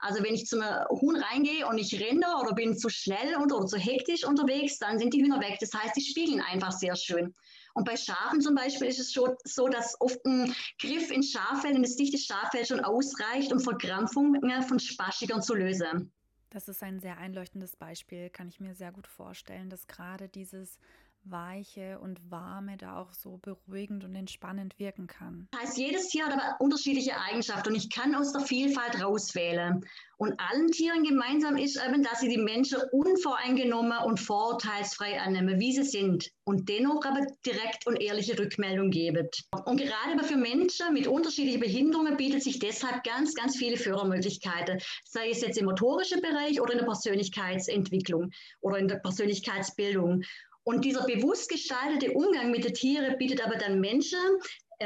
Also 0.00 0.22
wenn 0.24 0.34
ich 0.34 0.46
zum 0.46 0.60
Huhn 0.90 1.16
reingehe 1.16 1.66
und 1.66 1.78
ich 1.78 2.00
renne 2.00 2.26
oder 2.40 2.54
bin 2.54 2.76
zu 2.76 2.88
schnell 2.88 3.36
und, 3.36 3.52
oder 3.52 3.66
zu 3.66 3.78
hektisch 3.78 4.24
unterwegs, 4.24 4.78
dann 4.78 4.98
sind 4.98 5.14
die 5.14 5.22
Hühner 5.22 5.40
weg. 5.40 5.58
Das 5.60 5.72
heißt, 5.72 5.96
die 5.96 6.02
spiegeln 6.02 6.40
einfach 6.40 6.72
sehr 6.72 6.96
schön. 6.96 7.34
Und 7.74 7.84
bei 7.84 7.96
Schafen 7.96 8.40
zum 8.40 8.54
Beispiel 8.56 8.88
ist 8.88 8.98
es 8.98 9.12
schon 9.12 9.36
so, 9.44 9.68
dass 9.68 10.00
oft 10.00 10.24
ein 10.26 10.52
Griff 10.80 11.10
ins 11.10 11.30
Schaffell, 11.30 11.74
in 11.74 11.82
das 11.82 11.96
dichte 11.96 12.18
Schaffell 12.18 12.66
schon 12.66 12.80
ausreicht, 12.80 13.52
um 13.52 13.60
Verkrampfungen 13.60 14.62
von 14.62 14.80
Spaschigern 14.80 15.42
zu 15.42 15.54
lösen. 15.54 16.10
Das 16.50 16.66
ist 16.66 16.82
ein 16.82 16.98
sehr 16.98 17.16
einleuchtendes 17.18 17.76
Beispiel, 17.76 18.28
kann 18.28 18.48
ich 18.48 18.58
mir 18.58 18.74
sehr 18.74 18.90
gut 18.90 19.06
vorstellen, 19.06 19.70
dass 19.70 19.86
gerade 19.86 20.28
dieses 20.28 20.80
Weiche 21.24 21.98
und 22.00 22.30
Warme 22.30 22.76
da 22.76 22.96
auch 23.00 23.12
so 23.12 23.38
beruhigend 23.38 24.04
und 24.04 24.14
entspannend 24.14 24.78
wirken 24.78 25.06
kann. 25.06 25.48
Das 25.52 25.62
heißt, 25.62 25.78
jedes 25.78 26.08
Tier 26.08 26.26
hat 26.26 26.32
aber 26.32 26.56
unterschiedliche 26.60 27.18
Eigenschaften 27.18 27.70
und 27.70 27.74
ich 27.76 27.90
kann 27.90 28.14
aus 28.14 28.32
der 28.32 28.42
Vielfalt 28.42 29.02
rauswählen. 29.02 29.84
Und 30.16 30.38
allen 30.38 30.70
Tieren 30.70 31.02
gemeinsam 31.02 31.56
ist 31.56 31.80
eben, 31.82 32.02
dass 32.02 32.20
sie 32.20 32.28
die 32.28 32.36
Menschen 32.36 32.78
unvoreingenommen 32.92 33.98
und 34.04 34.20
vorurteilsfrei 34.20 35.18
annehmen, 35.18 35.58
wie 35.58 35.72
sie 35.72 35.84
sind 35.84 36.30
und 36.44 36.68
dennoch 36.68 37.04
aber 37.04 37.26
direkt 37.46 37.86
und 37.86 37.96
ehrliche 37.96 38.38
Rückmeldung 38.38 38.90
geben. 38.90 39.28
Und 39.64 39.78
gerade 39.78 40.12
aber 40.12 40.24
für 40.24 40.36
Menschen 40.36 40.92
mit 40.92 41.06
unterschiedlichen 41.06 41.60
Behinderungen 41.60 42.16
bietet 42.16 42.42
sich 42.42 42.58
deshalb 42.58 43.02
ganz, 43.04 43.34
ganz 43.34 43.56
viele 43.56 43.78
Fördermöglichkeiten, 43.78 44.80
sei 45.04 45.30
es 45.30 45.40
jetzt 45.40 45.58
im 45.58 45.66
motorischen 45.66 46.20
Bereich 46.20 46.60
oder 46.60 46.72
in 46.72 46.78
der 46.78 46.86
Persönlichkeitsentwicklung 46.86 48.30
oder 48.60 48.78
in 48.78 48.88
der 48.88 48.96
Persönlichkeitsbildung. 48.96 50.24
Und 50.64 50.84
dieser 50.84 51.04
bewusst 51.04 51.48
gestaltete 51.48 52.12
Umgang 52.12 52.50
mit 52.50 52.64
den 52.64 52.74
Tieren 52.74 53.16
bietet 53.18 53.44
aber 53.44 53.56
dann 53.56 53.80
Menschen 53.80 54.18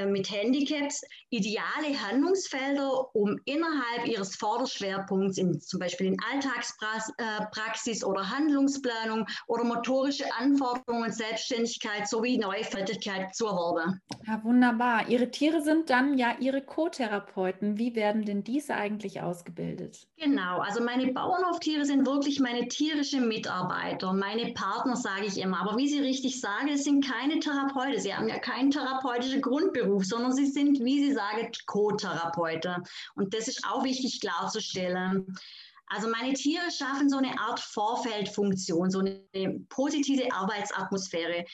mit 0.07 0.31
Handicaps 0.31 1.03
ideale 1.31 2.01
Handlungsfelder, 2.01 3.15
um 3.15 3.39
innerhalb 3.45 4.07
ihres 4.07 4.37
Forderschwerpunkts, 4.37 5.39
in, 5.39 5.61
zum 5.61 5.81
Beispiel 5.81 6.09
in 6.09 6.17
Alltagspraxis 6.33 8.03
äh, 8.03 8.05
oder 8.05 8.31
Handlungsplanung 8.31 9.27
oder 9.47 9.65
motorische 9.65 10.25
Anforderungen 10.39 11.05
und 11.05 11.15
Selbstständigkeit 11.15 12.09
sowie 12.09 12.39
Neufertigkeit 12.39 13.35
zu 13.35 13.47
erwerben. 13.47 14.01
Ja, 14.27 14.43
wunderbar. 14.45 15.09
Ihre 15.09 15.31
Tiere 15.31 15.61
sind 15.61 15.91
dann 15.91 16.17
ja 16.19 16.37
Ihre 16.39 16.63
Co-Therapeuten. 16.63 17.79
Wie 17.79 17.95
werden 17.95 18.25
denn 18.25 18.45
diese 18.45 18.75
eigentlich 18.75 19.21
ausgebildet? 19.21 20.07
Genau, 20.17 20.59
also 20.61 20.83
meine 20.83 21.13
Bauernhoftiere 21.13 21.85
sind 21.85 22.07
wirklich 22.07 22.41
meine 22.41 22.69
tierischen 22.69 23.29
Mitarbeiter, 23.29 24.13
meine 24.13 24.53
Partner, 24.53 24.97
sage 24.97 25.27
ich 25.27 25.39
immer. 25.39 25.61
Aber 25.61 25.77
wie 25.77 25.89
Sie 25.89 25.99
richtig 25.99 26.41
sagen, 26.41 26.69
es 26.69 26.85
sind 26.85 27.05
keine 27.05 27.41
Therapeuten. 27.41 28.01
Sie 28.01 28.15
haben 28.15 28.29
ja 28.29 28.39
keinen 28.39 28.71
therapeutischen 28.71 29.41
Grundberuf. 29.41 29.84
Beruf, 29.85 30.05
sondern 30.05 30.33
sie 30.33 30.47
sind, 30.47 30.81
wie 30.85 31.05
Sie 31.05 31.13
sagen, 31.13 31.51
Co-Therapeuten. 31.67 32.83
Und 33.15 33.35
das 33.35 33.49
ist 33.49 33.65
auch 33.67 33.85
wichtig 33.85 34.21
klarzustellen. 34.21 35.37
Also 35.89 36.09
meine 36.09 36.33
Tiere 36.33 36.71
schaffen 36.71 37.09
so 37.09 37.19
eine 37.19 37.39
Art 37.39 37.61
Vorfeldfunktion, 37.61 38.91
so 38.91 39.01
eine 39.01 39.61
positive 39.69 40.33
Arbeitsatmosphäre. 40.33 41.45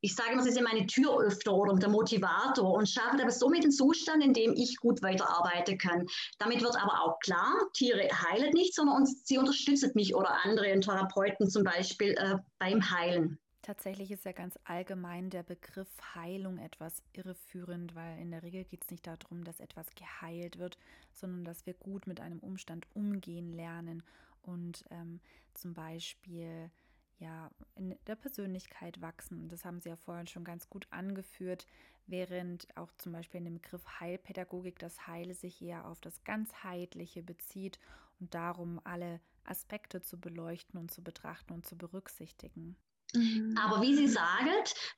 Ich 0.00 0.14
sage 0.14 0.32
immer, 0.32 0.42
sie 0.42 0.52
sind 0.52 0.64
meine 0.64 0.86
Türöffner 0.86 1.54
oder 1.54 1.74
der 1.74 1.88
Motivator 1.88 2.74
und 2.74 2.88
schaffen 2.88 3.20
aber 3.20 3.30
somit 3.30 3.62
einen 3.62 3.72
Zustand, 3.72 4.22
in 4.22 4.34
dem 4.34 4.54
ich 4.54 4.76
gut 4.76 5.02
weiterarbeiten 5.02 5.78
kann. 5.78 6.06
Damit 6.38 6.62
wird 6.62 6.76
aber 6.76 7.02
auch 7.02 7.18
klar, 7.20 7.54
Tiere 7.72 8.08
heilen 8.12 8.52
nicht, 8.52 8.74
sondern 8.74 9.06
sie 9.06 9.38
unterstützen 9.38 9.92
mich 9.94 10.14
oder 10.14 10.44
andere 10.44 10.78
Therapeuten 10.78 11.48
zum 11.48 11.64
Beispiel 11.64 12.10
äh, 12.18 12.36
beim 12.58 12.90
Heilen. 12.90 13.38
Tatsächlich 13.66 14.12
ist 14.12 14.24
ja 14.24 14.30
ganz 14.30 14.56
allgemein 14.62 15.28
der 15.28 15.42
Begriff 15.42 15.88
Heilung 16.14 16.58
etwas 16.58 17.02
irreführend, 17.14 17.96
weil 17.96 18.16
in 18.20 18.30
der 18.30 18.44
Regel 18.44 18.62
geht 18.62 18.84
es 18.84 18.90
nicht 18.92 19.04
darum, 19.04 19.42
dass 19.42 19.58
etwas 19.58 19.88
geheilt 19.96 20.60
wird, 20.60 20.78
sondern 21.12 21.44
dass 21.44 21.66
wir 21.66 21.74
gut 21.74 22.06
mit 22.06 22.20
einem 22.20 22.38
Umstand 22.38 22.86
umgehen 22.94 23.52
lernen 23.52 24.04
und 24.42 24.84
ähm, 24.92 25.18
zum 25.52 25.74
Beispiel 25.74 26.70
ja 27.18 27.50
in 27.74 27.96
der 28.06 28.14
Persönlichkeit 28.14 29.00
wachsen. 29.00 29.48
Das 29.48 29.64
haben 29.64 29.80
Sie 29.80 29.88
ja 29.88 29.96
vorhin 29.96 30.28
schon 30.28 30.44
ganz 30.44 30.70
gut 30.70 30.86
angeführt, 30.90 31.66
während 32.06 32.68
auch 32.76 32.92
zum 32.98 33.10
Beispiel 33.10 33.38
in 33.38 33.46
dem 33.46 33.54
Begriff 33.54 33.84
Heilpädagogik 33.98 34.78
das 34.78 35.08
Heile 35.08 35.34
sich 35.34 35.60
eher 35.60 35.88
auf 35.88 36.00
das 36.00 36.22
ganzheitliche 36.22 37.24
bezieht 37.24 37.80
und 38.20 38.32
darum 38.32 38.80
alle 38.84 39.20
Aspekte 39.42 40.02
zu 40.02 40.20
beleuchten 40.20 40.78
und 40.78 40.92
zu 40.92 41.02
betrachten 41.02 41.52
und 41.52 41.66
zu 41.66 41.76
berücksichtigen. 41.76 42.76
Mhm. 43.14 43.54
Aber 43.62 43.82
wie 43.82 43.94
Sie 43.94 44.08
sagen, 44.08 44.50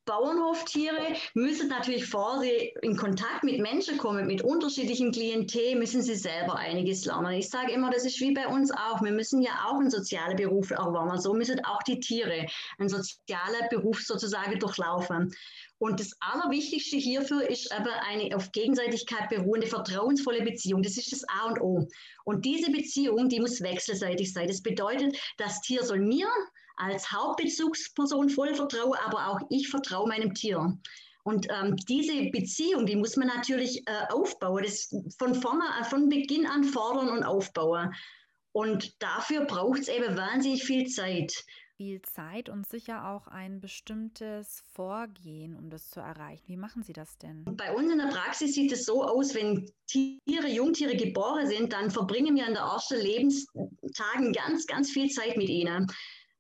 Bauernhoftiere 0.05 1.15
müssen 1.35 1.69
natürlich 1.69 2.07
vor 2.07 2.41
sie 2.41 2.73
in 2.83 2.97
Kontakt 2.97 3.45
mit 3.45 3.61
Menschen 3.61 3.99
kommen, 3.99 4.27
mit 4.27 4.43
unterschiedlichen 4.43 5.13
Klientel, 5.13 5.77
müssen 5.77 6.03
sie 6.03 6.15
selber 6.15 6.57
einiges 6.57 7.05
lernen. 7.05 7.33
Ich 7.33 7.51
sage 7.51 7.73
immer, 7.73 7.91
das 7.91 8.05
ist 8.05 8.21
wie 8.21 8.33
bei 8.33 8.47
uns 8.47 8.71
auch. 8.71 9.03
Wir 9.03 9.13
müssen 9.13 9.43
ja 9.43 9.51
auch 9.67 9.79
einen 9.79 9.91
sozialen 9.91 10.37
Beruf 10.37 10.71
erlernen. 10.71 11.21
So 11.21 11.35
müssen 11.35 11.65
auch 11.65 11.83
die 11.83 12.01
Tiere 12.01 12.47
einen 12.79 12.89
sozialen 12.89 13.69
Beruf 13.71 14.01
sozusagen 14.01 14.59
durchlaufen. 14.59 15.35
Und 15.79 16.01
das 16.01 16.17
Allerwichtigste 16.21 16.97
hierfür 16.97 17.49
ist 17.49 17.71
aber 17.73 17.91
eine 18.09 18.35
auf 18.35 18.51
Gegenseitigkeit 18.53 19.29
beruhende, 19.29 19.67
vertrauensvolle 19.67 20.43
Beziehung. 20.43 20.83
Das 20.83 20.97
ist 20.97 21.13
das 21.13 21.25
A 21.29 21.49
und 21.49 21.61
O. 21.61 21.89
Und 22.25 22.45
diese 22.45 22.73
Beziehung, 22.73 23.29
die 23.29 23.41
muss 23.41 23.61
wechselseitig 23.61 24.33
sein. 24.33 24.49
Das 24.49 24.63
bedeutet, 24.63 25.17
das 25.37 25.61
Tier 25.61 25.85
soll 25.85 26.01
mir 26.01 26.27
als 26.79 27.11
Hauptbezugsperson 27.13 28.31
voll 28.31 28.55
vertraue, 28.55 28.99
aber 29.05 29.29
auch 29.29 29.41
ich 29.51 29.69
vertraue 29.69 30.09
meinem 30.09 30.35
Tier. 30.35 30.79
Und 31.25 31.47
ähm, 31.51 31.77
diese 31.89 32.31
Beziehung, 32.31 32.87
die 32.87 32.97
muss 32.97 33.17
man 33.17 33.29
natürlich 33.29 33.87
äh, 33.87 34.13
aufbauen, 34.13 34.63
das 34.65 34.89
von 35.19 35.35
vorne, 35.35 35.65
äh, 35.79 35.85
von 35.85 36.09
Beginn 36.09 36.47
an 36.47 36.65
fordern 36.65 37.11
und 37.11 37.23
aufbauen. 37.23 37.93
Und 38.53 39.03
dafür 39.03 39.45
braucht 39.45 39.81
es 39.81 39.89
eben 39.89 40.17
wahnsinnig 40.17 40.65
viel 40.65 40.87
Zeit. 40.87 41.45
Viel 41.77 42.03
Zeit 42.03 42.49
und 42.49 42.67
sicher 42.67 43.09
auch 43.09 43.29
ein 43.29 43.61
bestimmtes 43.61 44.65
Vorgehen, 44.73 45.55
um 45.55 45.71
das 45.71 45.91
zu 45.91 46.01
erreichen. 46.01 46.43
Wie 46.49 46.57
machen 46.57 46.83
Sie 46.83 46.93
das 46.93 47.19
denn? 47.19 47.45
Bei 47.45 47.73
uns 47.73 47.93
in 47.93 47.99
der 47.99 48.09
Praxis 48.09 48.55
sieht 48.55 48.73
es 48.73 48.85
so 48.85 49.05
aus, 49.05 49.35
wenn 49.35 49.71
Tiere, 49.87 50.49
Jungtiere 50.49 50.97
geboren 50.97 51.47
sind, 51.47 51.73
dann 51.73 51.91
verbringen 51.91 52.35
wir 52.35 52.49
in 52.49 52.55
den 52.55 52.65
ersten 52.65 52.97
Lebenstagen 52.97 54.33
ganz, 54.33 54.67
ganz 54.67 54.91
viel 54.91 55.09
Zeit 55.09 55.37
mit 55.37 55.51
ihnen. 55.51 55.87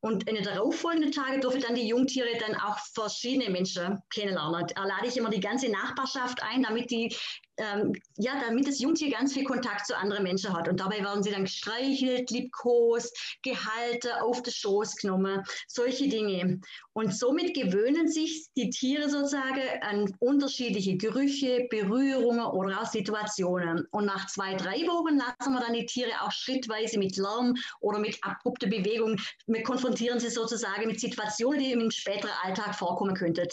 Und 0.00 0.28
in 0.28 0.36
den 0.36 0.44
darauffolgenden 0.44 1.10
Tagen 1.10 1.40
durfte 1.40 1.60
dann 1.60 1.74
die 1.74 1.88
Jungtiere 1.88 2.28
dann 2.38 2.54
auch 2.54 2.78
verschiedene 2.94 3.50
Menschen 3.50 3.98
kennenlernen. 4.10 4.66
Da 4.74 4.84
lade 4.84 5.08
ich 5.08 5.16
immer 5.16 5.30
die 5.30 5.40
ganze 5.40 5.70
Nachbarschaft 5.70 6.42
ein, 6.42 6.62
damit 6.62 6.90
die 6.90 7.14
ähm, 7.58 7.92
ja, 8.16 8.40
damit 8.40 8.66
das 8.66 8.78
Jungtier 8.78 9.10
ganz 9.10 9.32
viel 9.34 9.44
Kontakt 9.44 9.86
zu 9.86 9.96
anderen 9.96 10.22
Menschen 10.22 10.52
hat. 10.56 10.68
Und 10.68 10.80
dabei 10.80 11.00
werden 11.00 11.22
sie 11.22 11.30
dann 11.30 11.44
gestreichelt, 11.44 12.30
liebkost, 12.30 13.38
gehalten, 13.42 14.10
auf 14.20 14.42
den 14.42 14.52
Schoß 14.52 14.96
genommen, 14.96 15.42
solche 15.66 16.08
Dinge. 16.08 16.60
Und 16.92 17.14
somit 17.14 17.54
gewöhnen 17.54 18.08
sich 18.08 18.48
die 18.56 18.70
Tiere 18.70 19.08
sozusagen 19.08 19.62
an 19.82 20.14
unterschiedliche 20.20 20.96
Gerüche, 20.96 21.66
Berührungen 21.70 22.46
oder 22.46 22.80
auch 22.80 22.86
Situationen. 22.86 23.86
Und 23.90 24.06
nach 24.06 24.26
zwei, 24.26 24.54
drei 24.54 24.78
Wochen 24.86 25.18
lassen 25.18 25.52
wir 25.52 25.60
dann 25.60 25.74
die 25.74 25.86
Tiere 25.86 26.10
auch 26.22 26.32
schrittweise 26.32 26.98
mit 26.98 27.16
Lärm 27.16 27.54
oder 27.80 27.98
mit 27.98 28.18
abrupter 28.22 28.68
Bewegung, 28.68 29.16
wir 29.46 29.62
konfrontieren 29.62 30.20
sie 30.20 30.30
sozusagen 30.30 30.86
mit 30.86 31.00
Situationen, 31.00 31.60
die 31.60 31.72
im 31.72 31.90
späteren 31.90 32.32
Alltag 32.42 32.74
vorkommen 32.74 33.14
könnten. 33.14 33.48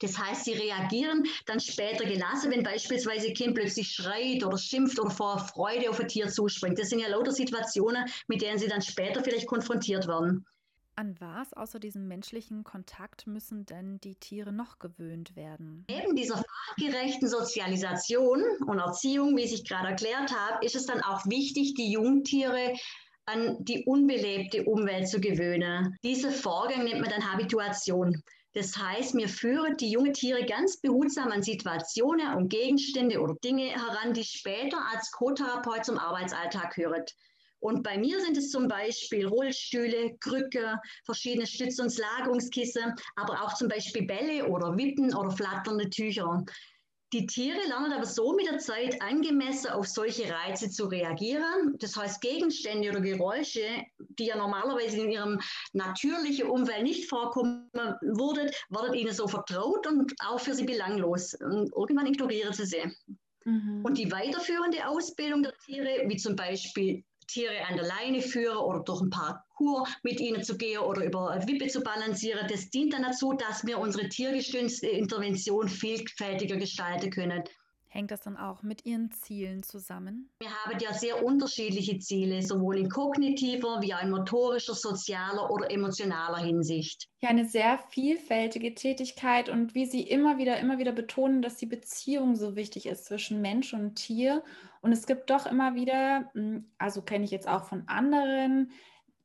Das 0.00 0.18
heißt, 0.18 0.44
sie 0.44 0.52
reagieren 0.52 1.24
dann 1.46 1.60
später 1.60 2.04
gelassen, 2.04 2.50
wenn 2.50 2.62
beispielsweise 2.62 3.28
ein 3.28 3.34
Kind 3.34 3.54
plötzlich 3.54 3.92
schreit 3.92 4.44
oder 4.44 4.58
schimpft 4.58 4.98
oder 4.98 5.10
vor 5.10 5.38
Freude 5.38 5.88
auf 5.88 6.00
ein 6.00 6.08
Tier 6.08 6.28
zuspringt. 6.28 6.78
Das 6.78 6.90
sind 6.90 6.98
ja 6.98 7.08
lauter 7.08 7.32
Situationen, 7.32 8.04
mit 8.26 8.42
denen 8.42 8.58
sie 8.58 8.68
dann 8.68 8.82
später 8.82 9.22
vielleicht 9.22 9.46
konfrontiert 9.46 10.08
werden. 10.08 10.44
An 10.96 11.16
was 11.18 11.52
außer 11.52 11.80
diesem 11.80 12.06
menschlichen 12.06 12.62
Kontakt 12.62 13.26
müssen 13.26 13.66
denn 13.66 14.00
die 14.00 14.14
Tiere 14.14 14.52
noch 14.52 14.78
gewöhnt 14.78 15.34
werden? 15.34 15.84
Neben 15.90 16.14
dieser 16.14 16.36
fachgerechten 16.36 17.28
Sozialisation 17.28 18.44
und 18.66 18.78
Erziehung, 18.78 19.36
wie 19.36 19.42
ich 19.42 19.64
gerade 19.68 19.88
erklärt 19.88 20.32
habe, 20.32 20.64
ist 20.64 20.76
es 20.76 20.86
dann 20.86 21.02
auch 21.02 21.26
wichtig, 21.26 21.74
die 21.74 21.90
Jungtiere 21.90 22.74
an 23.26 23.56
die 23.64 23.84
unbelebte 23.86 24.64
Umwelt 24.64 25.08
zu 25.08 25.20
gewöhnen. 25.20 25.96
Dieser 26.04 26.30
Vorgang 26.30 26.84
nennt 26.84 27.00
man 27.00 27.10
dann 27.10 27.32
Habituation. 27.32 28.22
Das 28.54 28.76
heißt, 28.76 29.16
wir 29.16 29.28
führen 29.28 29.76
die 29.76 29.90
jungen 29.90 30.12
Tiere 30.12 30.46
ganz 30.46 30.80
behutsam 30.80 31.32
an 31.32 31.42
Situationen 31.42 32.34
und 32.34 32.48
Gegenstände 32.48 33.20
oder 33.20 33.34
Dinge 33.42 33.64
heran, 33.64 34.14
die 34.14 34.22
später 34.22 34.78
als 34.92 35.10
Co-Therapeut 35.10 35.84
zum 35.84 35.98
Arbeitsalltag 35.98 36.74
gehören. 36.74 37.04
Und 37.58 37.82
bei 37.82 37.98
mir 37.98 38.20
sind 38.20 38.36
es 38.36 38.50
zum 38.50 38.68
Beispiel 38.68 39.26
Rollstühle, 39.26 40.16
Krücke, 40.20 40.78
verschiedene 41.04 41.46
Stütz- 41.46 41.80
und 41.80 41.96
Lagerungskissen, 41.96 42.94
aber 43.16 43.42
auch 43.42 43.54
zum 43.54 43.68
Beispiel 43.68 44.06
Bälle 44.06 44.46
oder 44.46 44.76
Wippen 44.76 45.14
oder 45.14 45.30
flatternde 45.30 45.88
Tücher. 45.90 46.44
Die 47.14 47.26
Tiere 47.26 47.60
lernen 47.68 47.92
aber 47.92 48.06
so 48.06 48.32
mit 48.32 48.50
der 48.50 48.58
Zeit 48.58 49.00
angemessen 49.00 49.70
auf 49.70 49.86
solche 49.86 50.28
Reize 50.28 50.68
zu 50.68 50.86
reagieren. 50.86 51.76
Das 51.78 51.96
heißt, 51.96 52.20
Gegenstände 52.20 52.90
oder 52.90 53.00
Geräusche, 53.00 53.64
die 54.18 54.26
ja 54.26 54.36
normalerweise 54.36 55.00
in 55.00 55.12
ihrem 55.12 55.40
natürlichen 55.74 56.48
Umfeld 56.48 56.82
nicht 56.82 57.08
vorkommen 57.08 57.70
würden, 57.72 58.50
werden 58.68 58.94
ihnen 58.94 59.14
so 59.14 59.28
vertraut 59.28 59.86
und 59.86 60.12
auch 60.26 60.40
für 60.40 60.54
sie 60.54 60.64
belanglos. 60.64 61.34
Und 61.34 61.72
irgendwann 61.76 62.08
ignorieren 62.08 62.52
sie 62.52 62.66
sie. 62.66 62.82
Mhm. 63.44 63.84
Und 63.84 63.96
die 63.96 64.10
weiterführende 64.10 64.84
Ausbildung 64.84 65.44
der 65.44 65.56
Tiere, 65.64 66.08
wie 66.08 66.16
zum 66.16 66.34
Beispiel 66.34 67.04
Tiere 67.26 67.66
an 67.68 67.76
der 67.76 67.86
Leine 67.86 68.22
führen 68.22 68.56
oder 68.56 68.80
durch 68.80 69.00
ein 69.00 69.10
Parcours 69.10 69.88
mit 70.02 70.20
ihnen 70.20 70.42
zu 70.42 70.56
gehen 70.56 70.80
oder 70.80 71.04
über 71.04 71.38
Wippe 71.46 71.68
zu 71.68 71.80
balancieren. 71.80 72.46
Das 72.48 72.70
dient 72.70 72.92
dann 72.92 73.02
dazu, 73.02 73.32
dass 73.32 73.64
wir 73.66 73.78
unsere 73.78 74.08
tiergestützte 74.08 74.88
Intervention 74.88 75.68
vielfältiger 75.68 76.56
gestalten 76.56 77.10
können. 77.10 77.44
Hängt 77.94 78.10
das 78.10 78.22
dann 78.22 78.36
auch 78.36 78.64
mit 78.64 78.84
Ihren 78.86 79.12
Zielen 79.12 79.62
zusammen? 79.62 80.28
Wir 80.40 80.50
haben 80.50 80.76
ja 80.80 80.92
sehr 80.92 81.24
unterschiedliche 81.24 82.00
Ziele, 82.00 82.42
sowohl 82.42 82.78
in 82.78 82.88
kognitiver 82.88 83.80
wie 83.82 83.94
auch 83.94 84.02
in 84.02 84.10
motorischer, 84.10 84.74
sozialer 84.74 85.48
oder 85.48 85.70
emotionaler 85.70 86.38
Hinsicht. 86.38 87.06
Ja, 87.22 87.28
eine 87.28 87.48
sehr 87.48 87.78
vielfältige 87.90 88.74
Tätigkeit 88.74 89.48
und 89.48 89.76
wie 89.76 89.86
Sie 89.86 90.02
immer 90.02 90.38
wieder, 90.38 90.58
immer 90.58 90.78
wieder 90.78 90.90
betonen, 90.90 91.40
dass 91.40 91.56
die 91.56 91.66
Beziehung 91.66 92.34
so 92.34 92.56
wichtig 92.56 92.86
ist 92.86 93.04
zwischen 93.04 93.40
Mensch 93.40 93.72
und 93.72 93.94
Tier. 93.94 94.42
Und 94.82 94.90
es 94.90 95.06
gibt 95.06 95.30
doch 95.30 95.46
immer 95.46 95.76
wieder, 95.76 96.32
hm, 96.34 96.72
also 96.78 97.00
kenne 97.00 97.24
ich 97.24 97.30
jetzt 97.30 97.46
auch 97.46 97.62
von 97.62 97.84
anderen, 97.86 98.72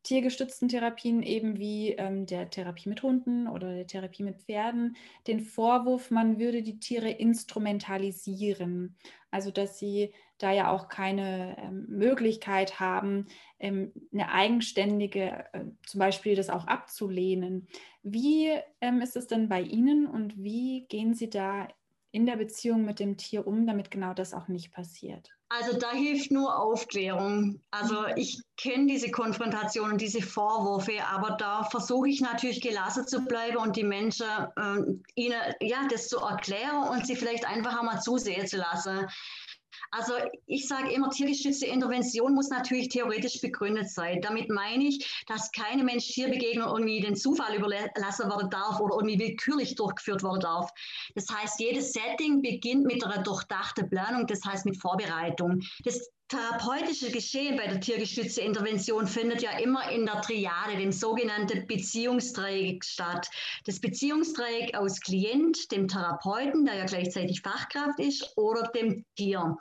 tiergestützten 0.03 0.69
Therapien, 0.69 1.23
eben 1.23 1.57
wie 1.57 1.91
ähm, 1.91 2.25
der 2.25 2.49
Therapie 2.49 2.89
mit 2.89 3.03
Hunden 3.03 3.47
oder 3.47 3.73
der 3.73 3.87
Therapie 3.87 4.23
mit 4.23 4.37
Pferden, 4.37 4.95
den 5.27 5.41
Vorwurf, 5.41 6.11
man 6.11 6.39
würde 6.39 6.63
die 6.63 6.79
Tiere 6.79 7.09
instrumentalisieren. 7.09 8.95
Also 9.31 9.51
dass 9.51 9.77
sie 9.77 10.13
da 10.39 10.51
ja 10.51 10.71
auch 10.71 10.87
keine 10.87 11.57
ähm, 11.59 11.85
Möglichkeit 11.89 12.79
haben, 12.79 13.27
ähm, 13.59 13.91
eine 14.13 14.31
eigenständige, 14.31 15.45
äh, 15.51 15.65
zum 15.85 15.99
Beispiel 15.99 16.35
das 16.35 16.49
auch 16.49 16.65
abzulehnen. 16.65 17.67
Wie 18.01 18.49
ähm, 18.81 19.01
ist 19.01 19.17
es 19.17 19.27
denn 19.27 19.49
bei 19.49 19.61
Ihnen 19.61 20.07
und 20.07 20.41
wie 20.41 20.85
gehen 20.87 21.13
Sie 21.13 21.29
da 21.29 21.67
in 22.11 22.25
der 22.25 22.37
Beziehung 22.37 22.85
mit 22.85 22.99
dem 22.99 23.17
Tier 23.17 23.45
um, 23.45 23.67
damit 23.67 23.91
genau 23.91 24.13
das 24.13 24.33
auch 24.33 24.47
nicht 24.47 24.71
passiert? 24.73 25.29
Also 25.51 25.79
da 25.79 25.91
hilft 25.91 26.29
nur 26.29 26.59
Aufklärung. 26.59 27.59
Also 27.71 28.05
ich 28.15 28.39
kenne 28.55 28.85
diese 28.85 29.09
Konfrontation 29.09 29.93
und 29.93 30.01
diese 30.01 30.21
Vorwürfe, 30.21 31.03
aber 31.07 31.31
da 31.37 31.63
versuche 31.63 32.07
ich 32.07 32.21
natürlich 32.21 32.61
gelassen 32.61 33.07
zu 33.07 33.25
bleiben 33.25 33.57
und 33.57 33.75
die 33.75 33.83
Menschen 33.83 34.27
äh, 34.27 34.79
ihnen 35.15 35.41
ja 35.59 35.87
das 35.89 36.07
zu 36.07 36.19
erklären 36.19 36.89
und 36.89 37.07
sie 37.07 37.15
vielleicht 37.15 37.47
einfach 37.47 37.79
einmal 37.79 37.99
zusehen 37.99 38.45
zu 38.45 38.57
lassen. 38.57 39.07
Also 39.91 40.13
ich 40.45 40.67
sage 40.67 40.91
immer, 40.91 41.09
tiergestützte 41.09 41.65
Intervention 41.65 42.33
muss 42.33 42.49
natürlich 42.49 42.89
theoretisch 42.89 43.41
begründet 43.41 43.89
sein. 43.89 44.21
Damit 44.21 44.49
meine 44.49 44.83
ich, 44.85 45.23
dass 45.27 45.51
keine 45.51 45.83
Mensch-Tier-Begegnung 45.83 46.67
irgendwie 46.67 47.01
den 47.01 47.15
Zufall 47.15 47.55
überlassen 47.55 48.29
werden 48.29 48.49
darf 48.49 48.79
oder 48.79 48.95
irgendwie 48.95 49.19
willkürlich 49.19 49.75
durchgeführt 49.75 50.23
werden 50.23 50.39
darf. 50.41 50.71
Das 51.15 51.27
heißt, 51.29 51.59
jedes 51.59 51.93
Setting 51.93 52.41
beginnt 52.41 52.85
mit 52.85 53.03
einer 53.03 53.23
durchdachten 53.23 53.89
Planung, 53.89 54.27
das 54.27 54.43
heißt 54.45 54.65
mit 54.65 54.77
Vorbereitung. 54.77 55.61
Das 55.83 56.09
therapeutische 56.29 57.11
Geschehen 57.11 57.57
bei 57.57 57.67
der 57.67 57.79
tiergestützten 57.79 58.45
Intervention 58.45 59.07
findet 59.07 59.41
ja 59.41 59.57
immer 59.57 59.89
in 59.91 60.05
der 60.05 60.21
Triade, 60.21 60.77
dem 60.77 60.91
sogenannten 60.91 61.65
Beziehungsdreieck 61.65 62.85
statt. 62.85 63.29
Das 63.65 63.79
Beziehungsdreieck 63.79 64.75
aus 64.75 65.01
Klient, 65.01 65.71
dem 65.71 65.87
Therapeuten, 65.87 66.65
der 66.65 66.75
ja 66.75 66.85
gleichzeitig 66.85 67.41
Fachkraft 67.41 67.99
ist, 67.99 68.31
oder 68.37 68.63
dem 68.75 69.05
Tier. 69.15 69.57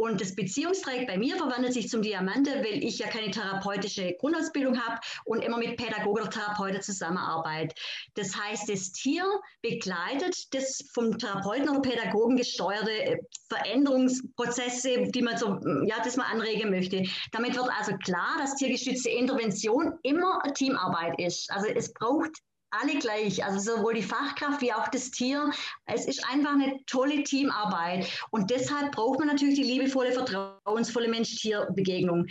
Und 0.00 0.20
das 0.20 0.36
Beziehungsdreieck 0.36 1.08
bei 1.08 1.18
mir 1.18 1.36
verwandelt 1.36 1.72
sich 1.72 1.88
zum 1.88 2.02
Diamante, 2.02 2.62
weil 2.62 2.84
ich 2.84 3.00
ja 3.00 3.08
keine 3.08 3.32
therapeutische 3.32 4.14
Grundausbildung 4.20 4.78
habe 4.80 5.00
und 5.24 5.42
immer 5.42 5.58
mit 5.58 5.76
Pädagogen 5.76 6.22
oder 6.22 6.30
Therapeuten 6.30 6.80
zusammenarbeite. 6.80 7.74
Das 8.14 8.36
heißt, 8.36 8.68
das 8.68 8.92
Tier 8.92 9.24
begleitet 9.60 10.54
das 10.54 10.84
vom 10.94 11.18
Therapeuten 11.18 11.68
oder 11.68 11.80
Pädagogen 11.80 12.36
gesteuerte 12.36 12.92
äh, 12.92 13.18
Veränderungsprozesse, 13.48 15.08
die 15.08 15.22
man 15.22 15.36
so, 15.36 15.58
ja, 15.84 15.96
das 16.04 16.16
man 16.16 16.26
anregen 16.26 16.70
möchte. 16.70 17.02
Damit 17.32 17.56
wird 17.56 17.68
also 17.76 17.96
klar, 17.96 18.36
dass 18.38 18.54
tiergestützte 18.54 19.10
Intervention 19.10 19.98
immer 20.04 20.40
Teamarbeit 20.54 21.20
ist. 21.20 21.50
Also 21.50 21.66
es 21.66 21.92
braucht 21.92 22.30
alle 22.70 22.98
gleich, 22.98 23.44
also 23.44 23.76
sowohl 23.76 23.94
die 23.94 24.02
Fachkraft 24.02 24.60
wie 24.60 24.72
auch 24.72 24.88
das 24.88 25.10
Tier. 25.10 25.50
Es 25.86 26.06
ist 26.06 26.24
einfach 26.28 26.52
eine 26.52 26.78
tolle 26.86 27.22
Teamarbeit 27.22 28.06
und 28.30 28.50
deshalb 28.50 28.92
braucht 28.92 29.18
man 29.18 29.28
natürlich 29.28 29.56
die 29.56 29.64
liebevolle, 29.64 30.12
vertrauensvolle 30.12 31.08
Mensch-Tier-Begegnung. 31.08 32.26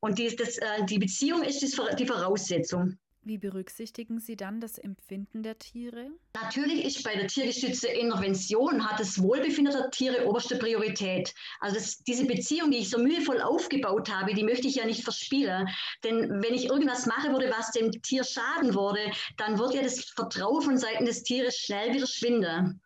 Und 0.00 0.18
die, 0.18 0.34
das, 0.34 0.58
äh, 0.58 0.84
die 0.84 0.98
Beziehung 0.98 1.42
ist 1.42 1.62
die 1.62 2.06
Voraussetzung. 2.06 2.98
Wie 3.24 3.38
berücksichtigen 3.38 4.18
Sie 4.18 4.34
dann 4.34 4.60
das 4.60 4.78
Empfinden 4.78 5.44
der 5.44 5.56
Tiere? 5.56 6.10
Natürlich 6.34 6.84
ist 6.84 7.04
bei 7.04 7.14
der 7.14 7.28
tiergestützten 7.28 7.90
Intervention 7.90 8.84
hat 8.84 8.98
das 8.98 9.22
Wohlbefinden 9.22 9.72
der 9.72 9.92
Tiere 9.92 10.26
oberste 10.26 10.56
Priorität. 10.56 11.32
Also 11.60 11.76
das, 11.76 12.02
diese 12.02 12.26
Beziehung, 12.26 12.72
die 12.72 12.78
ich 12.78 12.90
so 12.90 12.98
mühevoll 12.98 13.40
aufgebaut 13.40 14.10
habe, 14.10 14.34
die 14.34 14.42
möchte 14.42 14.66
ich 14.66 14.74
ja 14.74 14.86
nicht 14.86 15.04
verspielen. 15.04 15.68
Denn 16.02 16.42
wenn 16.42 16.52
ich 16.52 16.64
irgendwas 16.64 17.06
mache 17.06 17.30
würde, 17.30 17.48
was 17.56 17.70
dem 17.70 17.92
Tier 18.02 18.24
schaden 18.24 18.74
würde, 18.74 19.12
dann 19.36 19.56
wird 19.56 19.74
ja 19.74 19.82
das 19.82 20.00
Vertrauen 20.00 20.62
von 20.62 20.76
Seiten 20.76 21.04
des 21.04 21.22
Tieres 21.22 21.56
schnell 21.56 21.94
wieder 21.94 22.08
schwinden. 22.08 22.80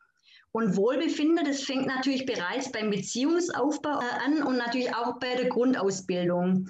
Und 0.52 0.76
Wohlbefinden, 0.76 1.46
das 1.46 1.62
fängt 1.62 1.86
natürlich 1.86 2.26
bereits 2.26 2.70
beim 2.70 2.90
Beziehungsaufbau 2.90 4.00
an 4.24 4.42
und 4.42 4.58
natürlich 4.58 4.94
auch 4.94 5.18
bei 5.18 5.34
der 5.34 5.48
Grundausbildung. 5.48 6.68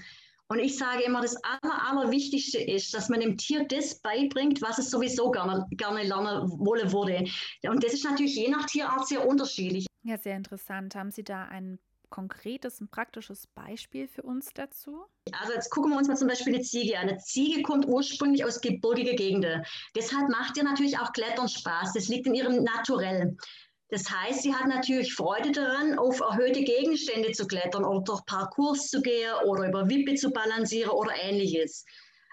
Und 0.48 0.60
ich 0.60 0.78
sage 0.78 1.02
immer, 1.02 1.20
das 1.20 1.36
Aller, 1.42 1.90
Allerwichtigste 1.90 2.58
ist, 2.58 2.94
dass 2.94 3.08
man 3.08 3.20
dem 3.20 3.36
Tier 3.36 3.66
das 3.66 4.00
beibringt, 4.00 4.62
was 4.62 4.78
es 4.78 4.90
sowieso 4.90 5.30
gerne, 5.30 5.66
gerne 5.72 6.04
lernen 6.04 6.48
wollen 6.60 6.92
würde. 6.92 7.24
Und 7.68 7.82
das 7.82 7.94
ist 7.94 8.04
natürlich 8.04 8.36
je 8.36 8.48
nach 8.48 8.66
Tierart 8.66 9.08
sehr 9.08 9.26
unterschiedlich. 9.26 9.86
Ja, 10.04 10.18
sehr 10.18 10.36
interessant. 10.36 10.94
Haben 10.94 11.10
Sie 11.10 11.24
da 11.24 11.46
ein 11.46 11.80
konkretes, 12.10 12.80
ein 12.80 12.88
praktisches 12.88 13.48
Beispiel 13.48 14.06
für 14.06 14.22
uns 14.22 14.50
dazu? 14.54 15.04
Also 15.32 15.52
jetzt 15.52 15.70
gucken 15.70 15.90
wir 15.90 15.98
uns 15.98 16.06
mal 16.06 16.16
zum 16.16 16.28
Beispiel 16.28 16.54
eine 16.54 16.62
Ziege 16.62 16.96
an. 16.96 17.08
Eine 17.08 17.18
Ziege 17.18 17.62
kommt 17.62 17.86
ursprünglich 17.86 18.44
aus 18.44 18.60
gebirgigen 18.60 19.16
Gegenden. 19.16 19.64
Deshalb 19.96 20.28
macht 20.28 20.56
ihr 20.56 20.62
natürlich 20.62 20.98
auch 20.98 21.12
Klettern 21.12 21.48
Spaß. 21.48 21.92
Das 21.94 22.08
liegt 22.08 22.26
in 22.26 22.34
ihrem 22.34 22.62
Naturell. 22.62 23.36
Das 23.88 24.10
heißt, 24.10 24.42
sie 24.42 24.54
hat 24.54 24.66
natürlich 24.66 25.14
Freude 25.14 25.52
daran, 25.52 25.98
auf 25.98 26.20
erhöhte 26.20 26.62
Gegenstände 26.62 27.32
zu 27.32 27.46
klettern 27.46 27.84
oder 27.84 28.02
durch 28.02 28.24
Parcours 28.26 28.88
zu 28.88 29.00
gehen 29.00 29.32
oder 29.46 29.68
über 29.68 29.88
Wippe 29.88 30.14
zu 30.14 30.30
balancieren 30.30 30.90
oder 30.90 31.12
ähnliches. 31.22 31.84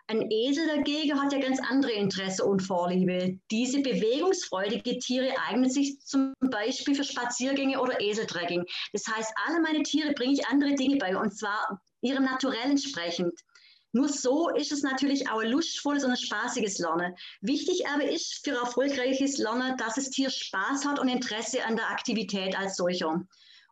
Ein 0.08 0.30
Esel 0.32 0.68
dagegen 0.68 1.22
hat 1.22 1.32
ja 1.32 1.40
ganz 1.40 1.60
andere 1.70 1.94
Interesse 1.94 2.44
und 2.44 2.62
Vorliebe. 2.62 3.40
Diese 3.52 3.82
bewegungsfreudige 3.82 4.98
Tiere 5.00 5.34
eignen 5.48 5.70
sich 5.70 6.00
zum 6.02 6.34
Beispiel 6.42 6.96
für 6.96 7.06
Spaziergänge 7.06 7.80
oder 7.80 8.02
Eseltrekking. 8.02 8.66
Das 8.92 9.08
heißt, 9.08 9.32
alle 9.48 9.62
meine 9.62 9.84
Tiere 9.84 10.12
bringe 10.14 10.34
ich 10.34 10.48
andere 10.48 10.74
Dinge 10.74 10.98
bei, 10.98 11.16
und 11.16 11.38
zwar 11.38 11.80
ihrem 12.02 12.26
Naturell 12.26 12.72
entsprechend. 12.72 13.34
Nur 13.96 14.10
so 14.10 14.50
ist 14.50 14.72
es 14.72 14.82
natürlich 14.82 15.30
auch 15.30 15.40
ein 15.40 15.52
lustvolles 15.52 16.04
und 16.04 16.12
ein 16.12 16.18
spaßiges 16.18 16.80
Lernen. 16.80 17.16
Wichtig 17.42 17.88
aber 17.88 18.10
ist 18.10 18.44
für 18.44 18.56
erfolgreiches 18.56 19.38
Lernen, 19.38 19.78
dass 19.78 19.96
das 19.96 20.10
Tier 20.10 20.32
Spaß 20.32 20.86
hat 20.86 21.00
und 21.00 21.10
Interesse 21.10 21.64
an 21.64 21.76
der 21.76 21.90
Aktivität 21.90 22.58
als 22.58 22.76
solcher. 22.76 23.24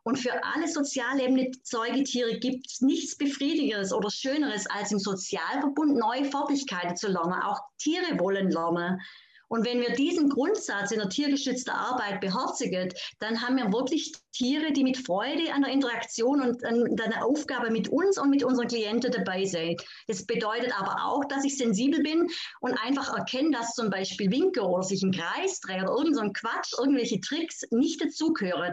Und 0.04 0.18
für 0.20 0.32
alle 0.44 0.68
sozial 0.68 1.16
lebende 1.16 1.50
Säugetiere 1.64 2.38
gibt 2.38 2.70
es 2.70 2.80
nichts 2.80 3.16
Befriedigendes 3.16 3.92
oder 3.92 4.10
Schöneres, 4.10 4.66
als 4.68 4.92
im 4.92 5.00
Sozialverbund 5.00 5.96
neue 5.96 6.24
Fertigkeiten 6.24 6.96
zu 6.96 7.08
lernen. 7.08 7.42
Auch 7.42 7.60
Tiere 7.78 8.18
wollen 8.20 8.50
lernen. 8.50 9.00
Und 9.52 9.66
wenn 9.66 9.82
wir 9.82 9.90
diesen 9.90 10.30
Grundsatz 10.30 10.92
in 10.92 10.98
der 10.98 11.10
tiergeschützten 11.10 11.74
Arbeit 11.74 12.22
beherzigen, 12.22 12.88
dann 13.18 13.42
haben 13.42 13.58
wir 13.58 13.70
wirklich 13.70 14.10
Tiere, 14.32 14.72
die 14.72 14.82
mit 14.82 14.96
Freude 14.96 15.52
an 15.52 15.60
der 15.60 15.72
Interaktion 15.72 16.40
und 16.40 16.64
an 16.64 16.96
der 16.96 17.22
Aufgabe 17.22 17.70
mit 17.70 17.90
uns 17.90 18.18
und 18.18 18.30
mit 18.30 18.44
unseren 18.44 18.68
Klienten 18.68 19.12
dabei 19.12 19.44
sind. 19.44 19.84
Das 20.08 20.24
bedeutet 20.24 20.72
aber 20.80 21.04
auch, 21.04 21.26
dass 21.26 21.44
ich 21.44 21.58
sensibel 21.58 22.02
bin 22.02 22.30
und 22.60 22.78
einfach 22.82 23.14
erkenne, 23.14 23.50
dass 23.50 23.74
zum 23.74 23.90
Beispiel 23.90 24.30
Winke 24.30 24.62
oder 24.62 24.84
sich 24.84 25.02
im 25.02 25.12
Kreis 25.12 25.60
dreht 25.60 25.82
oder 25.82 25.98
irgendein 25.98 26.28
so 26.28 26.32
Quatsch, 26.32 26.72
irgendwelche 26.78 27.20
Tricks 27.20 27.60
nicht 27.70 28.02
dazugehören. 28.02 28.72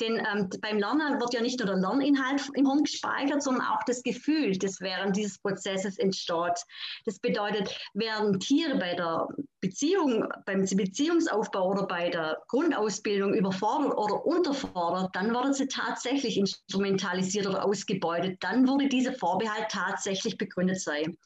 Denn 0.00 0.16
ähm, 0.16 0.48
beim 0.60 0.78
Lernen 0.78 1.20
wird 1.20 1.34
ja 1.34 1.40
nicht 1.40 1.58
nur 1.58 1.66
der 1.66 1.76
Lerninhalt 1.76 2.42
im 2.54 2.66
Hirn 2.66 2.84
gespeichert, 2.84 3.42
sondern 3.42 3.66
auch 3.66 3.82
das 3.86 4.02
Gefühl, 4.02 4.56
das 4.56 4.80
während 4.80 5.16
dieses 5.16 5.38
Prozesses 5.38 5.98
entsteht. 5.98 6.64
Das 7.04 7.18
bedeutet, 7.18 7.76
werden 7.94 8.38
Tiere 8.40 8.78
bei 8.78 8.94
der 8.94 9.28
Beziehung, 9.60 10.26
beim 10.46 10.64
Beziehungsaufbau 10.64 11.70
oder 11.70 11.86
bei 11.86 12.08
der 12.08 12.38
Grundausbildung 12.48 13.34
überfordert 13.34 13.96
oder 13.98 14.24
unterfordert, 14.24 15.14
dann 15.14 15.34
werden 15.34 15.52
sie 15.52 15.66
tatsächlich 15.66 16.38
instrumentalisiert 16.38 17.46
oder 17.46 17.64
ausgebeutet. 17.64 18.38
Dann 18.40 18.66
würde 18.66 18.88
dieser 18.88 19.12
Vorbehalt 19.12 19.66
tatsächlich 19.70 20.38
begründet 20.38 20.80
sein. 20.80 21.16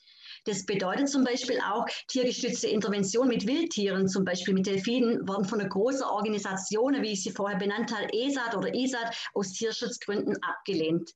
Das 0.45 0.67
bedeutet 0.67 1.09
zum 1.09 1.25
Beispiel 1.25 1.59
auch 1.61 1.87
tiergestützte 2.09 2.69
Intervention 2.69 3.29
mit 3.29 3.47
Wildtieren, 3.47 4.09
zum 4.09 4.25
Beispiel 4.25 4.55
mit 4.55 4.67
Delfinen, 4.67 5.27
werden 5.27 5.47
von 5.47 5.61
einer 5.61 5.69
großen 5.69 6.05
Organisation, 6.05 7.01
wie 7.01 7.13
ich 7.13 7.23
sie 7.23 7.31
vorher 7.31 7.59
benannt 7.59 7.95
habe, 7.95 8.13
ESAT 8.13 8.55
oder 8.57 8.75
ISAT, 8.75 9.17
aus 9.35 9.53
Tierschutzgründen 9.53 10.37
abgelehnt. 10.43 11.11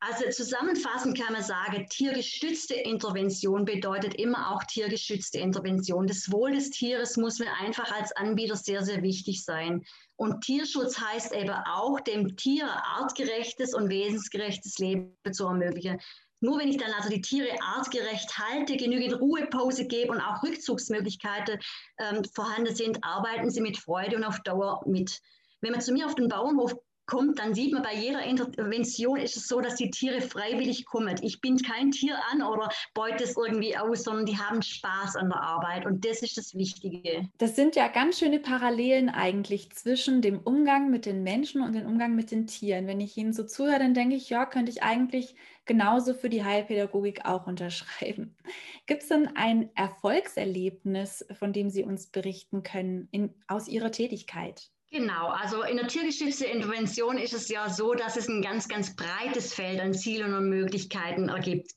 Also 0.00 0.30
zusammenfassend 0.30 1.18
kann 1.18 1.32
man 1.32 1.42
sagen, 1.42 1.86
tiergestützte 1.90 2.74
Intervention 2.74 3.64
bedeutet 3.64 4.14
immer 4.14 4.52
auch 4.52 4.62
tiergeschützte 4.62 5.38
Intervention. 5.38 6.06
Das 6.06 6.30
Wohl 6.30 6.52
des 6.52 6.70
Tieres 6.70 7.16
muss 7.16 7.40
mir 7.40 7.52
einfach 7.60 7.90
als 7.90 8.12
Anbieter 8.12 8.54
sehr, 8.54 8.84
sehr 8.84 9.02
wichtig 9.02 9.44
sein. 9.44 9.84
Und 10.14 10.42
Tierschutz 10.42 11.00
heißt 11.00 11.32
eben 11.32 11.50
auch, 11.50 11.98
dem 11.98 12.36
Tier 12.36 12.68
artgerechtes 12.68 13.74
und 13.74 13.88
wesensgerechtes 13.88 14.78
Leben 14.78 15.16
zu 15.32 15.46
ermöglichen. 15.46 16.00
Nur 16.40 16.58
wenn 16.58 16.68
ich 16.68 16.76
dann 16.76 16.92
also 16.92 17.08
die 17.08 17.20
Tiere 17.20 17.48
artgerecht 17.60 18.38
halte, 18.38 18.76
genügend 18.76 19.20
Ruhepause 19.20 19.86
gebe 19.86 20.12
und 20.12 20.20
auch 20.20 20.42
Rückzugsmöglichkeiten 20.42 21.58
ähm, 21.98 22.22
vorhanden 22.32 22.74
sind, 22.74 23.02
arbeiten 23.02 23.50
sie 23.50 23.60
mit 23.60 23.76
Freude 23.76 24.16
und 24.16 24.24
auf 24.24 24.40
Dauer 24.40 24.82
mit. 24.86 25.20
Wenn 25.60 25.72
man 25.72 25.80
zu 25.80 25.92
mir 25.92 26.06
auf 26.06 26.14
den 26.14 26.28
Bauernhof 26.28 26.76
kommt, 27.08 27.40
dann 27.40 27.54
sieht 27.54 27.72
man 27.72 27.82
bei 27.82 27.94
jeder 27.94 28.22
Intervention 28.22 29.18
ist 29.18 29.36
es 29.36 29.48
so, 29.48 29.60
dass 29.60 29.74
die 29.76 29.90
Tiere 29.90 30.20
freiwillig 30.20 30.84
kommen. 30.84 31.16
Ich 31.22 31.40
bin 31.40 31.56
kein 31.56 31.90
Tier 31.90 32.16
an 32.30 32.42
oder 32.42 32.68
beute 32.94 33.24
es 33.24 33.36
irgendwie 33.36 33.76
aus, 33.76 34.04
sondern 34.04 34.26
die 34.26 34.38
haben 34.38 34.62
Spaß 34.62 35.16
an 35.16 35.30
der 35.30 35.40
Arbeit 35.40 35.86
und 35.86 36.04
das 36.04 36.22
ist 36.22 36.36
das 36.36 36.54
Wichtige. 36.54 37.28
Das 37.38 37.56
sind 37.56 37.74
ja 37.74 37.88
ganz 37.88 38.18
schöne 38.18 38.38
Parallelen 38.38 39.08
eigentlich 39.08 39.70
zwischen 39.72 40.22
dem 40.22 40.38
Umgang 40.38 40.90
mit 40.90 41.06
den 41.06 41.22
Menschen 41.22 41.62
und 41.62 41.72
dem 41.72 41.86
Umgang 41.86 42.14
mit 42.14 42.30
den 42.30 42.46
Tieren. 42.46 42.86
Wenn 42.86 43.00
ich 43.00 43.16
Ihnen 43.16 43.32
so 43.32 43.44
zuhöre, 43.44 43.78
dann 43.78 43.94
denke 43.94 44.14
ich, 44.14 44.28
ja, 44.28 44.46
könnte 44.46 44.70
ich 44.70 44.82
eigentlich 44.82 45.34
genauso 45.64 46.14
für 46.14 46.28
die 46.28 46.44
Heilpädagogik 46.44 47.24
auch 47.24 47.46
unterschreiben. 47.46 48.36
Gibt 48.86 49.02
es 49.02 49.08
denn 49.08 49.28
ein 49.34 49.70
Erfolgserlebnis, 49.74 51.26
von 51.38 51.52
dem 51.52 51.70
Sie 51.70 51.84
uns 51.84 52.08
berichten 52.08 52.62
können 52.62 53.08
in, 53.12 53.34
aus 53.46 53.68
Ihrer 53.68 53.92
Tätigkeit? 53.92 54.70
Genau, 54.90 55.28
also 55.28 55.62
in 55.64 55.76
der 55.76 55.86
tiergeschützten 55.86 56.46
Intervention 56.46 57.18
ist 57.18 57.34
es 57.34 57.48
ja 57.48 57.68
so, 57.68 57.92
dass 57.92 58.16
es 58.16 58.26
ein 58.26 58.40
ganz, 58.40 58.68
ganz 58.68 58.96
breites 58.96 59.52
Feld 59.52 59.80
an 59.80 59.92
Zielen 59.92 60.32
und 60.32 60.48
Möglichkeiten 60.48 61.28
ergibt. 61.28 61.72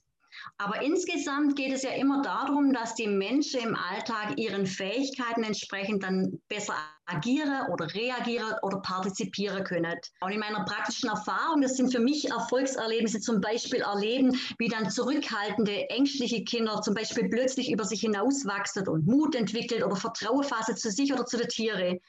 Aber 0.58 0.82
insgesamt 0.82 1.58
geht 1.58 1.74
es 1.74 1.84
ja 1.84 1.92
immer 1.92 2.22
darum, 2.22 2.72
dass 2.72 2.96
die 2.96 3.08
Menschen 3.08 3.60
im 3.60 3.76
Alltag 3.76 4.38
ihren 4.38 4.66
Fähigkeiten 4.66 5.44
entsprechend 5.44 6.04
dann 6.04 6.40
besser 6.48 6.74
agieren 7.06 7.68
oder 7.72 7.94
reagieren 7.94 8.56
oder 8.62 8.80
partizipieren 8.80 9.66
können. 9.66 10.00
Und 10.22 10.32
in 10.32 10.40
meiner 10.40 10.64
praktischen 10.64 11.10
Erfahrung, 11.10 11.62
das 11.62 11.76
sind 11.76 11.92
für 11.92 12.00
mich 12.00 12.30
Erfolgserlebnisse, 12.30 13.20
zum 13.20 13.42
Beispiel 13.42 13.82
erleben, 13.82 14.40
wie 14.58 14.70
dann 14.70 14.90
zurückhaltende, 14.90 15.90
ängstliche 15.90 16.46
Kinder 16.46 16.82
zum 16.82 16.94
Beispiel 16.94 17.28
plötzlich 17.30 17.72
über 17.72 17.84
sich 17.84 18.02
hinauswachsen 18.02 18.88
und 18.88 19.06
Mut 19.06 19.36
entwickelt 19.36 19.84
oder 19.84 19.98
Vertrauen 19.98 20.44
fassen 20.44 20.78
zu 20.78 20.90
sich 20.92 21.12
oder 21.12 21.26
zu 21.26 21.38
den 21.38 21.50
Tieren. 21.50 22.00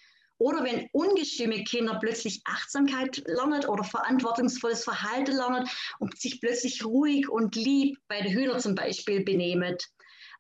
Oder 0.43 0.65
wenn 0.65 0.89
ungestüme 0.91 1.63
Kinder 1.63 2.01
plötzlich 2.01 2.43
Achtsamkeit 2.47 3.23
lernen 3.27 3.65
oder 3.67 3.85
verantwortungsvolles 3.85 4.83
Verhalten 4.83 5.37
lernen 5.37 5.69
und 6.01 6.19
sich 6.19 6.41
plötzlich 6.41 6.85
ruhig 6.85 7.29
und 7.29 7.55
lieb 7.55 7.97
bei 8.09 8.23
den 8.23 8.33
Hühnern 8.33 8.59
zum 8.59 8.75
Beispiel 8.75 9.23
benehmen. 9.23 9.77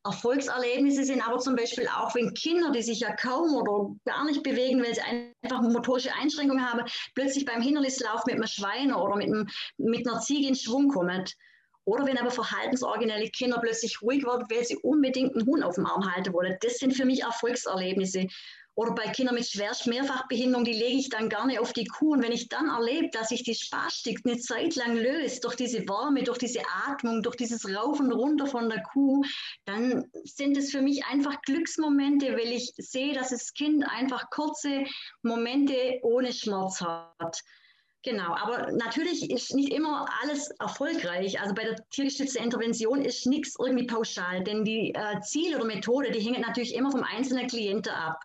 Erfolgserlebnisse 0.05 1.05
sind 1.05 1.25
aber 1.25 1.38
zum 1.38 1.55
Beispiel 1.55 1.87
auch, 1.87 2.17
wenn 2.17 2.35
Kinder, 2.35 2.73
die 2.73 2.83
sich 2.83 2.99
ja 2.99 3.15
kaum 3.15 3.55
oder 3.55 3.95
gar 4.05 4.25
nicht 4.25 4.43
bewegen, 4.43 4.83
weil 4.83 4.93
sie 4.93 5.03
einfach 5.03 5.62
motorische 5.62 6.12
Einschränkungen 6.21 6.69
haben, 6.69 6.85
plötzlich 7.15 7.45
beim 7.45 7.62
Hindernislauf 7.62 8.27
mit 8.27 8.35
einem 8.35 8.49
Schwein 8.49 8.93
oder 8.93 9.15
mit, 9.15 9.29
einem, 9.29 9.47
mit 9.77 10.09
einer 10.09 10.19
Ziege 10.19 10.49
in 10.49 10.57
Schwung 10.57 10.88
kommen. 10.88 11.25
Oder 11.85 12.07
wenn 12.07 12.19
aber 12.19 12.31
verhaltensoriginelle 12.31 13.29
Kinder 13.31 13.59
plötzlich 13.61 14.03
ruhig 14.03 14.25
werden, 14.25 14.47
weil 14.51 14.65
sie 14.65 14.79
unbedingt 14.79 15.37
einen 15.37 15.47
Huhn 15.47 15.62
auf 15.62 15.77
dem 15.77 15.87
Arm 15.87 16.12
halten 16.12 16.33
wollen. 16.33 16.57
Das 16.61 16.79
sind 16.79 16.95
für 16.95 17.05
mich 17.05 17.23
Erfolgserlebnisse. 17.23 18.27
Oder 18.74 18.94
bei 18.94 19.04
Kindern 19.08 19.35
mit 19.35 19.46
schwerst 19.46 19.87
Mehrfachbehinderung, 19.87 20.64
die 20.64 20.72
lege 20.72 20.96
ich 20.96 21.11
dann 21.11 21.28
gerne 21.28 21.61
auf 21.61 21.74
die 21.74 21.85
Kuh. 21.85 22.12
Und 22.12 22.22
wenn 22.22 22.32
ich 22.32 22.48
dann 22.48 22.68
erlebe, 22.68 23.11
dass 23.11 23.28
sich 23.28 23.42
die 23.42 23.54
Spastik 23.54 24.20
eine 24.24 24.38
Zeit 24.38 24.76
lang 24.76 24.96
löst, 24.96 25.44
durch 25.44 25.56
diese 25.56 25.80
Wärme, 25.80 26.22
durch 26.22 26.38
diese 26.38 26.62
Atmung, 26.87 27.22
durch 27.22 27.37
dieses 27.37 27.68
Rauf 27.68 28.00
und 28.00 28.12
Runter 28.12 28.46
von 28.46 28.70
der 28.70 28.82
Kuh, 28.82 29.22
dann 29.66 30.11
sind 30.24 30.56
es 30.56 30.70
für 30.70 30.80
mich 30.80 31.04
einfach 31.04 31.42
Glücksmomente, 31.42 32.32
weil 32.32 32.52
ich 32.52 32.72
sehe, 32.76 33.12
dass 33.12 33.28
das 33.28 33.52
Kind 33.52 33.85
einfach 33.87 34.30
kurze 34.30 34.85
Momente 35.22 35.98
ohne 36.02 36.32
Schmerz 36.32 36.80
hat. 36.80 37.42
Genau, 38.04 38.35
aber 38.35 38.72
natürlich 38.72 39.30
ist 39.30 39.54
nicht 39.54 39.72
immer 39.72 40.08
alles 40.20 40.50
erfolgreich. 40.58 41.40
Also 41.40 41.54
bei 41.54 41.62
der 41.62 41.76
tiergestützten 41.90 42.42
Intervention 42.42 43.02
ist 43.02 43.26
nichts 43.26 43.54
irgendwie 43.61 43.87
pauschal, 43.87 44.42
denn 44.42 44.64
die 44.64 44.92
äh, 44.92 45.20
Ziele 45.20 45.56
oder 45.56 45.66
Methode, 45.66 46.11
die 46.11 46.18
hängen 46.18 46.40
natürlich 46.40 46.74
immer 46.74 46.90
vom 46.90 47.04
einzelnen 47.04 47.46
Klienten 47.46 47.92
ab. 47.92 48.18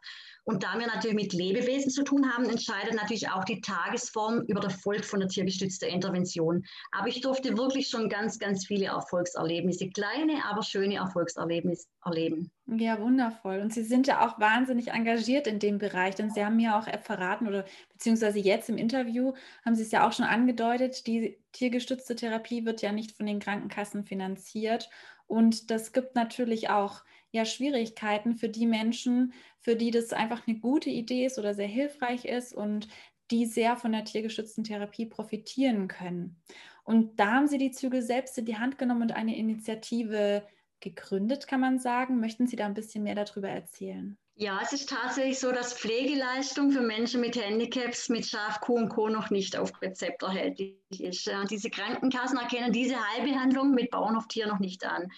Und 0.49 0.63
da 0.63 0.79
wir 0.79 0.87
natürlich 0.87 1.17
mit 1.17 1.33
Lebewesen 1.33 1.91
zu 1.91 2.05
tun 2.05 2.31
haben, 2.31 2.45
entscheidet 2.45 2.93
natürlich 2.93 3.29
auch 3.29 3.43
die 3.43 3.59
Tagesform 3.59 4.45
über 4.47 4.61
den 4.61 4.69
Erfolg 4.69 5.03
von 5.03 5.19
der 5.19 5.27
tiergestützten 5.27 5.89
Intervention. 5.89 6.65
Aber 6.93 7.09
ich 7.09 7.19
durfte 7.19 7.57
wirklich 7.57 7.89
schon 7.89 8.07
ganz, 8.07 8.39
ganz 8.39 8.65
viele 8.65 8.85
Erfolgserlebnisse, 8.85 9.89
kleine, 9.89 10.45
aber 10.49 10.63
schöne 10.63 10.95
Erfolgserlebnisse 10.95 11.87
erleben. 12.05 12.49
Ja, 12.65 12.97
wundervoll. 13.01 13.59
Und 13.59 13.73
Sie 13.73 13.83
sind 13.83 14.07
ja 14.07 14.25
auch 14.25 14.39
wahnsinnig 14.39 14.91
engagiert 14.91 15.47
in 15.47 15.59
dem 15.59 15.79
Bereich, 15.79 16.15
denn 16.15 16.31
Sie 16.31 16.45
haben 16.45 16.55
mir 16.55 16.77
auch 16.77 16.87
verraten 17.03 17.49
oder 17.49 17.65
beziehungsweise 17.91 18.39
jetzt 18.39 18.69
im 18.69 18.77
Interview 18.77 19.33
haben 19.65 19.75
Sie 19.75 19.83
es 19.83 19.91
ja 19.91 20.07
auch 20.07 20.13
schon 20.13 20.25
angedeutet, 20.25 21.07
die 21.07 21.37
tiergestützte 21.51 22.15
Therapie 22.15 22.63
wird 22.63 22.81
ja 22.81 22.93
nicht 22.93 23.17
von 23.17 23.25
den 23.25 23.39
Krankenkassen 23.39 24.05
finanziert. 24.05 24.89
Und 25.25 25.71
das 25.71 25.91
gibt 25.91 26.15
natürlich 26.15 26.69
auch 26.69 27.03
ja 27.31 27.45
Schwierigkeiten 27.45 28.35
für 28.35 28.49
die 28.49 28.65
Menschen, 28.65 29.33
für 29.59 29.75
die 29.75 29.91
das 29.91 30.13
einfach 30.13 30.47
eine 30.47 30.59
gute 30.59 30.89
Idee 30.89 31.25
ist 31.25 31.37
oder 31.37 31.53
sehr 31.53 31.67
hilfreich 31.67 32.25
ist 32.25 32.53
und 32.53 32.87
die 33.31 33.45
sehr 33.45 33.75
von 33.75 33.91
der 33.91 34.05
tiergeschützten 34.05 34.63
Therapie 34.63 35.05
profitieren 35.05 35.87
können. 35.87 36.41
Und 36.83 37.19
da 37.19 37.33
haben 37.33 37.47
Sie 37.47 37.57
die 37.57 37.71
Zügel 37.71 38.01
selbst 38.01 38.37
in 38.37 38.45
die 38.45 38.57
Hand 38.57 38.77
genommen 38.77 39.01
und 39.01 39.11
eine 39.11 39.35
Initiative 39.37 40.47
gegründet, 40.79 41.47
kann 41.47 41.59
man 41.59 41.79
sagen. 41.79 42.19
Möchten 42.19 42.47
Sie 42.47 42.55
da 42.55 42.65
ein 42.65 42.73
bisschen 42.73 43.03
mehr 43.03 43.15
darüber 43.15 43.49
erzählen? 43.49 44.17
Ja, 44.35 44.59
es 44.61 44.71
ist 44.71 44.87
tatsächlich 44.87 45.39
so, 45.39 45.51
dass 45.51 45.73
Pflegeleistung 45.73 46.71
für 46.71 46.81
Menschen 46.81 47.21
mit 47.21 47.35
Handicaps, 47.35 48.07
mit 48.07 48.25
Schaf, 48.25 48.61
Kuh 48.61 48.75
und 48.75 48.89
Co. 48.89 49.09
noch 49.09 49.31
nicht 49.31 49.57
auf 49.57 49.81
Rezept 49.81 50.21
erhältlich 50.21 50.77
ist. 50.99 51.29
Diese 51.49 51.71
Krankenkassen 51.71 52.37
erkennen 52.37 52.71
diese 52.71 52.95
Heilbehandlung 53.09 53.71
mit 53.71 53.89
Bauernhoftier 53.89 54.47
noch 54.47 54.59
nicht 54.59 54.85
an. 54.85 55.11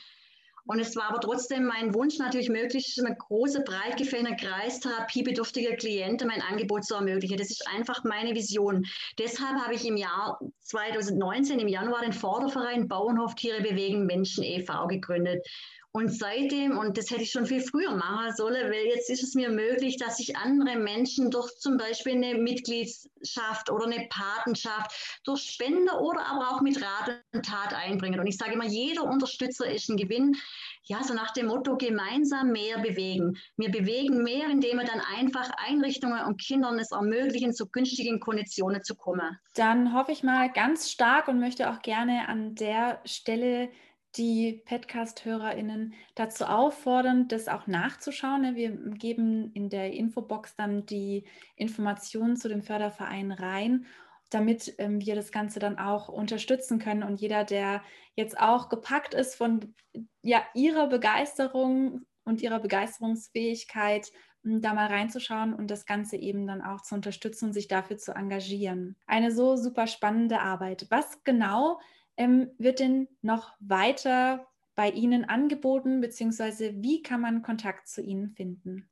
Und 0.70 0.80
es 0.80 0.96
war 0.96 1.10
aber 1.10 1.20
trotzdem 1.20 1.66
mein 1.66 1.96
Wunsch, 1.96 2.20
natürlich 2.20 2.48
möglichst 2.48 3.04
eine 3.04 3.16
große, 3.16 3.62
breit 3.62 3.98
gefällene 3.98 4.36
Kreis 4.36 4.80
therapiebedürftiger 4.80 5.76
Klienten 5.76 6.28
mein 6.28 6.44
Angebot 6.44 6.86
zu 6.86 6.94
ermöglichen. 6.94 7.38
Das 7.38 7.50
ist 7.50 7.68
einfach 7.76 8.04
meine 8.04 8.36
Vision. 8.36 8.86
Deshalb 9.18 9.60
habe 9.60 9.74
ich 9.74 9.84
im 9.88 9.98
Jahr 9.98 10.40
2019, 10.62 11.58
im 11.58 11.68
Januar, 11.68 12.04
den 12.04 12.14
Vorderverein 12.14 12.88
Bauernhoftiere 12.88 13.64
bewegen 13.64 14.06
Menschen 14.06 14.44
e.V. 14.44 14.86
gegründet. 14.86 15.44
Und 15.92 16.10
seitdem, 16.10 16.78
und 16.78 17.00
das 17.00 17.10
hätte 17.10 17.24
ich 17.24 17.32
schon 17.32 17.48
viel 17.48 17.62
früher 17.62 17.96
machen 17.96 18.36
sollen, 18.36 18.72
weil 18.72 18.86
jetzt 18.86 19.10
ist 19.10 19.24
es 19.24 19.34
mir 19.34 19.50
möglich, 19.50 19.98
dass 19.98 20.20
ich 20.20 20.38
andere 20.38 20.78
Menschen 20.78 21.32
durch 21.32 21.58
zum 21.58 21.78
Beispiel 21.78 22.14
eine 22.14 22.36
Mitgliedschaft 22.36 23.72
oder 23.72 23.86
eine 23.86 24.08
Patenschaft, 24.08 25.20
durch 25.24 25.42
Spende 25.42 25.92
oder 25.94 26.24
aber 26.28 26.52
auch 26.52 26.62
mit 26.62 26.80
Rat 26.80 27.24
und 27.34 27.44
Tat 27.44 27.74
einbringen. 27.74 28.20
Und 28.20 28.28
ich 28.28 28.38
sage 28.38 28.54
immer, 28.54 28.68
jeder 28.68 29.04
Unterstützer 29.04 29.66
ist 29.66 29.90
ein 29.90 29.98
Gewinn. 29.98 30.36
Ja, 30.84 31.04
so 31.04 31.16
nach 31.16 31.34
dem 31.34 31.48
Motto, 31.48 31.76
gemeinsam 31.76 32.52
mehr 32.52 32.78
bewegen. 32.80 33.38
Wir 33.58 33.72
bewegen 33.72 34.22
mehr, 34.22 34.48
indem 34.48 34.78
wir 34.78 34.86
dann 34.86 35.02
einfach 35.18 35.50
Einrichtungen 35.58 36.24
und 36.26 36.40
Kindern 36.40 36.78
es 36.78 36.92
ermöglichen, 36.92 37.54
zu 37.54 37.68
günstigen 37.68 38.20
Konditionen 38.20 38.84
zu 38.84 38.96
kommen. 38.96 39.40
Dann 39.56 39.94
hoffe 39.94 40.12
ich 40.12 40.22
mal 40.22 40.52
ganz 40.52 40.92
stark 40.92 41.28
und 41.28 41.40
möchte 41.40 41.72
auch 41.72 41.82
gerne 41.82 42.28
an 42.28 42.54
der 42.54 43.02
Stelle 43.06 43.70
die 44.16 44.64
Podcast-HörerInnen 44.66 45.94
dazu 46.16 46.46
auffordern, 46.46 47.28
das 47.28 47.48
auch 47.48 47.68
nachzuschauen. 47.68 48.42
Ne? 48.42 48.56
Wir 48.56 48.72
geben 48.72 49.52
in 49.54 49.70
der 49.70 49.94
Infobox 49.94 50.56
dann 50.56 50.86
die 50.86 51.26
Informationen 51.56 52.36
zu 52.36 52.50
dem 52.50 52.64
Förderverein 52.64 53.32
rein, 53.32 53.86
damit 54.30 54.76
ähm, 54.78 55.00
wir 55.02 55.16
das 55.16 55.32
Ganze 55.32 55.60
dann 55.60 55.78
auch 55.78 56.10
unterstützen 56.10 56.80
können. 56.80 57.04
Und 57.04 57.22
jeder, 57.22 57.44
der 57.44 57.84
jetzt 58.16 58.40
auch 58.40 58.70
gepackt 58.70 59.14
ist 59.14 59.36
von 59.36 59.76
ja, 60.22 60.44
ihrer 60.54 60.88
Begeisterung 60.88 62.02
und 62.24 62.42
ihrer 62.42 62.60
Begeisterungsfähigkeit 62.60 64.12
da 64.44 64.74
mal 64.74 64.88
reinzuschauen 64.88 65.54
und 65.54 65.70
das 65.70 65.86
Ganze 65.86 66.16
eben 66.16 66.48
dann 66.48 66.62
auch 66.62 66.82
zu 66.82 66.96
unterstützen 66.96 67.46
und 67.46 67.54
sich 67.54 67.68
dafür 67.68 67.98
zu 67.98 68.14
engagieren. 68.14 68.96
Eine 69.06 69.32
so 69.32 69.58
super 69.58 69.86
spannende 69.86 70.40
Arbeit. 70.40 70.88
Was 70.90 71.24
genau 71.24 71.80
ähm, 72.20 72.52
wird 72.60 72.80
denn 72.80 73.08
noch 73.24 73.56
weiter 73.60 74.48
bei 74.76 74.92
Ihnen 74.92 75.26
angeboten, 75.26 76.02
beziehungsweise 76.02 76.76
wie 76.84 77.02
kann 77.02 77.22
man 77.22 77.42
Kontakt 77.42 77.88
zu 77.88 78.02
Ihnen 78.02 78.30
finden? 78.30 78.90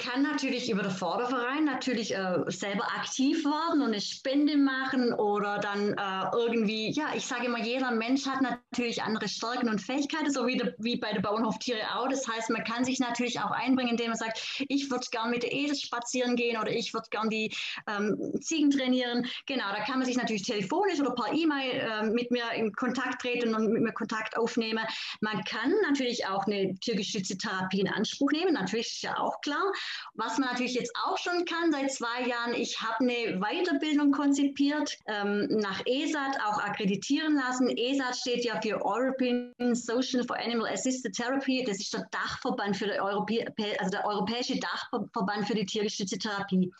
Kann 0.00 0.22
natürlich 0.22 0.70
über 0.70 0.82
den 0.82 0.92
Förderverein 0.92 1.64
natürlich 1.64 2.14
äh, 2.14 2.38
selber 2.46 2.84
aktiv 2.84 3.44
werden 3.44 3.82
und 3.82 3.88
eine 3.88 4.00
Spende 4.00 4.56
machen 4.56 5.12
oder 5.12 5.58
dann 5.58 5.92
äh, 5.92 6.36
irgendwie, 6.36 6.90
ja, 6.90 7.08
ich 7.14 7.26
sage 7.26 7.46
immer, 7.46 7.58
jeder 7.58 7.90
Mensch 7.90 8.24
hat 8.24 8.40
natürlich 8.40 9.02
andere 9.02 9.28
Stärken 9.28 9.68
und 9.68 9.78
Fähigkeiten, 9.78 10.30
so 10.32 10.46
wie, 10.46 10.56
de, 10.56 10.72
wie 10.78 10.96
bei 10.96 11.12
der 11.12 11.20
Bauernhoftiere 11.20 11.80
auch. 11.94 12.08
Das 12.08 12.26
heißt, 12.26 12.48
man 12.48 12.64
kann 12.64 12.82
sich 12.84 12.98
natürlich 12.98 13.40
auch 13.40 13.50
einbringen, 13.50 13.90
indem 13.90 14.08
man 14.08 14.16
sagt, 14.16 14.64
ich 14.68 14.90
würde 14.90 15.06
gern 15.10 15.30
mit 15.30 15.42
der 15.42 15.52
Esel 15.52 15.76
spazieren 15.76 16.34
gehen 16.34 16.58
oder 16.58 16.70
ich 16.70 16.94
würde 16.94 17.08
gern 17.10 17.28
die 17.28 17.54
ähm, 17.86 18.32
Ziegen 18.40 18.70
trainieren. 18.70 19.26
Genau, 19.44 19.66
da 19.76 19.84
kann 19.84 19.98
man 19.98 20.06
sich 20.06 20.16
natürlich 20.16 20.44
telefonisch 20.44 20.98
oder 20.98 21.14
per 21.14 21.30
E-Mail 21.34 21.72
äh, 21.72 22.02
mit 22.04 22.30
mir 22.30 22.50
in 22.54 22.72
Kontakt 22.72 23.20
treten 23.20 23.54
und 23.54 23.70
mit 23.70 23.82
mir 23.82 23.92
Kontakt 23.92 24.38
aufnehmen. 24.38 24.84
Man 25.20 25.44
kann 25.44 25.74
natürlich 25.86 26.26
auch 26.26 26.46
eine 26.46 26.74
tiergestützte 26.76 27.36
Therapie 27.36 27.80
in 27.80 27.88
Anspruch 27.88 28.30
nehmen, 28.32 28.54
natürlich 28.54 28.86
ist 28.86 29.02
ja 29.02 29.18
auch 29.18 29.38
klar. 29.42 29.70
Was 30.14 30.38
man 30.38 30.48
natürlich 30.50 30.74
jetzt 30.74 30.92
auch 31.04 31.18
schon 31.18 31.44
kann 31.44 31.72
seit 31.72 31.92
zwei 31.92 32.26
Jahren, 32.26 32.54
ich 32.54 32.80
habe 32.80 33.00
eine 33.00 33.40
Weiterbildung 33.40 34.12
konzipiert, 34.12 34.98
ähm, 35.06 35.46
nach 35.50 35.80
ESAT 35.86 36.38
auch 36.44 36.58
akkreditieren 36.58 37.36
lassen. 37.36 37.68
ESAT 37.68 38.16
steht 38.16 38.44
ja 38.44 38.60
für 38.60 38.84
European 38.84 39.54
Social 39.74 40.24
for 40.24 40.36
Animal 40.38 40.70
Assisted 40.72 41.14
Therapy. 41.14 41.64
Das 41.64 41.78
ist 41.78 41.92
der 41.94 42.06
Dachverband 42.10 42.76
für 42.76 42.86
die 42.86 43.00
Europä 43.00 43.46
also 43.78 43.90
der 43.90 44.06
europäische 44.06 44.58
Dachverband 44.58 45.46
für 45.46 45.54
die 45.54 45.66
tiergestützte 45.66 46.18
Therapie. 46.18 46.70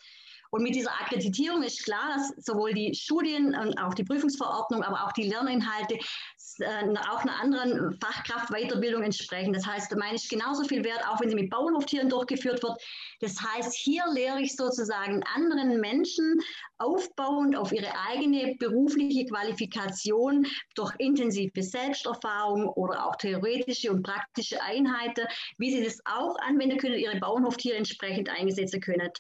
Und 0.51 0.63
mit 0.63 0.75
dieser 0.75 0.91
Akkreditierung 0.91 1.63
ist 1.63 1.85
klar, 1.85 2.17
dass 2.17 2.45
sowohl 2.45 2.75
die 2.75 2.93
Studien 2.95 3.55
und 3.55 3.79
auch 3.79 3.95
die 3.95 4.03
Prüfungsverordnung, 4.03 4.83
aber 4.83 5.05
auch 5.05 5.13
die 5.13 5.29
Lerninhalte 5.29 5.99
äh, 6.61 6.95
auch 7.11 7.21
einer 7.21 7.41
anderen 7.41 7.99
Fachkraftweiterbildung 8.01 9.03
entsprechen. 9.03 9.53
Das 9.53 9.67
heißt, 9.67 9.91
da 9.93 9.97
meine 9.97 10.17
ich 10.17 10.29
genauso 10.29 10.65
viel 10.65 10.85
wert, 10.85 11.07
auch 11.09 11.21
wenn 11.21 11.29
sie 11.29 11.35
mit 11.35 11.51
Bauernhoftieren 11.51 12.09
durchgeführt 12.09 12.63
wird. 12.63 12.81
Das 13.21 13.37
heißt, 13.41 13.75
hier 13.75 14.05
lehre 14.13 14.41
ich 14.41 14.57
sozusagen 14.57 15.23
anderen 15.35 15.81
Menschen 15.81 16.41
aufbauend 16.81 17.57
auf 17.57 17.73
ihre 17.73 17.93
eigene 18.09 18.57
berufliche 18.59 19.27
Qualifikation 19.27 20.47
durch 20.75 20.93
intensive 20.99 21.63
Selbsterfahrung 21.63 22.69
oder 22.71 23.07
auch 23.07 23.17
theoretische 23.17 23.91
und 23.91 24.03
praktische 24.03 24.61
Einheiten, 24.63 25.27
wie 25.59 25.71
sie 25.71 25.85
das 25.85 26.01
auch 26.05 26.37
anwenden 26.41 26.79
können, 26.79 26.99
ihre 26.99 27.19
Bauernhoftiere 27.19 27.77
entsprechend 27.77 28.29
einsetzen 28.29 28.81
können. 28.81 29.11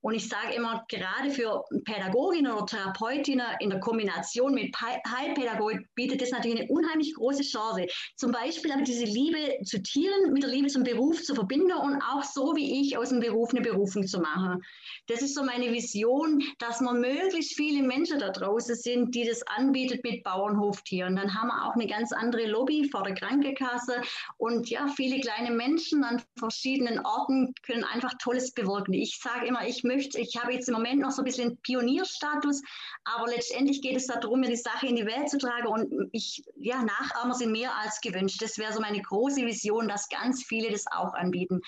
Und 0.00 0.14
ich 0.14 0.28
sage 0.28 0.54
immer, 0.54 0.84
gerade 0.88 1.30
für 1.30 1.64
Pädagoginnen 1.84 2.52
oder 2.52 2.66
Therapeutinnen 2.66 3.46
in 3.60 3.70
der 3.70 3.80
Kombination 3.80 4.54
mit 4.54 4.74
Heilpädagogik 4.80 5.86
bietet 5.94 6.22
das 6.22 6.30
natürlich 6.30 6.60
eine 6.60 6.70
unheimlich 6.70 7.14
große 7.14 7.42
Chance. 7.42 7.86
Zum 8.16 8.32
Beispiel 8.32 8.72
aber 8.72 8.82
diese 8.82 9.04
Liebe 9.04 9.62
zu 9.64 9.82
Tieren 9.82 10.32
mit 10.32 10.42
der 10.42 10.50
Liebe 10.50 10.68
zum 10.68 10.84
Beruf 10.84 11.22
zu 11.22 11.34
verbinden 11.34 11.72
und 11.72 12.00
auch 12.02 12.22
so 12.22 12.54
wie 12.56 12.80
ich 12.80 12.96
aus 12.96 13.10
dem 13.10 13.20
Beruf 13.20 13.50
eine 13.50 13.60
Berufung 13.60 14.06
zu 14.06 14.20
machen. 14.20 14.62
Das 15.06 15.22
ist 15.22 15.34
so 15.34 15.42
meine 15.42 15.72
Vision, 15.72 16.42
dass 16.58 16.80
man 16.80 17.00
möglichst 17.08 17.54
viele 17.54 17.82
Menschen 17.82 18.18
da 18.18 18.30
draußen 18.30 18.74
sind, 18.74 19.14
die 19.14 19.26
das 19.26 19.42
anbietet 19.46 20.04
mit 20.04 20.22
Bauernhoftieren. 20.22 21.16
Dann 21.16 21.34
haben 21.34 21.48
wir 21.48 21.66
auch 21.66 21.74
eine 21.74 21.86
ganz 21.86 22.12
andere 22.12 22.46
Lobby 22.46 22.88
vor 22.90 23.02
der 23.02 23.14
Krankenkasse 23.14 24.02
und 24.36 24.68
ja, 24.68 24.86
viele 24.88 25.20
kleine 25.20 25.50
Menschen 25.50 26.04
an 26.04 26.22
verschiedenen 26.38 27.04
Orten 27.04 27.54
können 27.62 27.84
einfach 27.84 28.12
Tolles 28.20 28.52
bewirken. 28.52 28.92
Ich 28.92 29.18
sage 29.20 29.46
immer, 29.46 29.66
ich 29.66 29.84
möchte, 29.84 30.20
ich 30.20 30.36
habe 30.40 30.52
jetzt 30.52 30.68
im 30.68 30.74
Moment 30.74 31.00
noch 31.00 31.10
so 31.10 31.22
ein 31.22 31.24
bisschen 31.24 31.58
Pionierstatus, 31.62 32.62
aber 33.04 33.28
letztendlich 33.28 33.80
geht 33.80 33.96
es 33.96 34.06
darum, 34.06 34.40
mir 34.40 34.48
die 34.48 34.56
Sache 34.56 34.86
in 34.86 34.96
die 34.96 35.06
Welt 35.06 35.28
zu 35.28 35.38
tragen 35.38 35.66
und 35.68 36.08
ich, 36.12 36.42
ja, 36.56 36.82
Nachahmer 36.82 37.34
sind 37.34 37.52
mehr 37.52 37.74
als 37.76 38.00
gewünscht. 38.00 38.42
Das 38.42 38.58
wäre 38.58 38.72
so 38.72 38.80
meine 38.80 39.00
große 39.00 39.44
Vision, 39.46 39.88
dass 39.88 40.08
ganz 40.08 40.44
viele 40.44 40.70
das 40.70 40.84
auch 40.90 41.14
anbieten. 41.14 41.60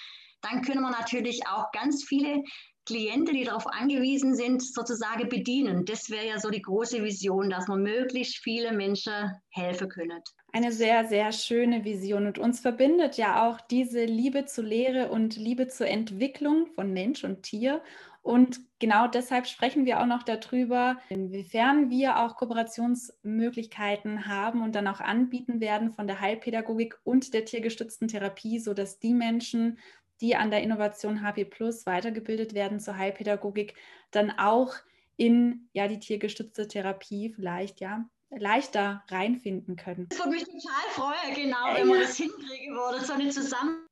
Dann 0.43 0.63
können 0.63 0.81
wir 0.81 0.91
natürlich 0.91 1.47
auch 1.47 1.71
ganz 1.73 2.05
viele 2.05 2.43
Klienten, 2.91 3.35
die 3.35 3.45
darauf 3.45 3.69
angewiesen 3.69 4.35
sind, 4.35 4.63
sozusagen 4.63 5.29
bedienen. 5.29 5.85
Das 5.85 6.11
wäre 6.11 6.27
ja 6.27 6.41
so 6.41 6.51
die 6.51 6.61
große 6.61 7.05
Vision, 7.05 7.49
dass 7.49 7.69
man 7.69 7.83
möglichst 7.83 8.39
viele 8.39 8.73
Menschen 8.73 9.13
helfen 9.51 9.89
können. 9.89 10.21
Eine 10.53 10.73
sehr, 10.73 11.05
sehr 11.07 11.31
schöne 11.31 11.85
Vision. 11.85 12.27
Und 12.27 12.39
uns 12.39 12.59
verbindet 12.59 13.17
ja 13.17 13.49
auch 13.49 13.61
diese 13.61 14.05
Liebe 14.05 14.47
zur 14.47 14.65
Lehre 14.65 15.11
und 15.11 15.37
Liebe 15.37 15.69
zur 15.69 15.87
Entwicklung 15.87 16.67
von 16.75 16.93
Mensch 16.93 17.23
und 17.23 17.45
Tier. 17.45 17.81
Und 18.23 18.61
genau 18.81 19.07
deshalb 19.07 19.47
sprechen 19.47 19.87
wir 19.87 20.01
auch 20.01 20.07
noch 20.07 20.25
darüber, 20.25 20.99
inwiefern 21.09 21.89
wir 21.89 22.19
auch 22.19 22.37
Kooperationsmöglichkeiten 22.37 24.27
haben 24.27 24.63
und 24.63 24.75
dann 24.75 24.89
auch 24.89 25.01
anbieten 25.01 25.61
werden 25.61 25.93
von 25.93 26.07
der 26.07 26.21
Heilpädagogik 26.21 26.99
und 27.05 27.33
der 27.33 27.47
tiergestützten 27.47 28.09
Therapie, 28.09 28.59
sodass 28.59 28.99
die 28.99 29.15
Menschen, 29.15 29.79
die 30.21 30.37
an 30.37 30.51
der 30.51 30.63
Innovation 30.63 31.23
HP 31.23 31.45
Plus 31.45 31.87
weitergebildet 31.87 32.55
werden 32.55 32.81
zur 32.81 32.97
Heilpädagogik, 32.97 33.75
dann 34.11 34.31
auch 34.31 34.75
in 35.17 35.69
ja 35.73 35.89
die 35.89 35.99
tiergestützte 35.99 36.67
Therapie 36.69 37.31
vielleicht 37.31 37.81
ja 37.81 38.09
leichter 38.31 39.03
reinfinden 39.09 39.77
können. 39.77 40.07
Das 40.09 40.19
würde 40.19 40.31
mich 40.31 40.45
total 40.45 40.91
freuen, 40.91 41.35
genau, 41.35 41.75
wenn 41.75 41.89
man 41.89 42.01
das 42.01 42.17
hinkriegen 42.17 42.75
würde, 42.75 43.05
so 43.05 43.13
eine 43.13 43.29
Zusammenarbeit, 43.31 43.90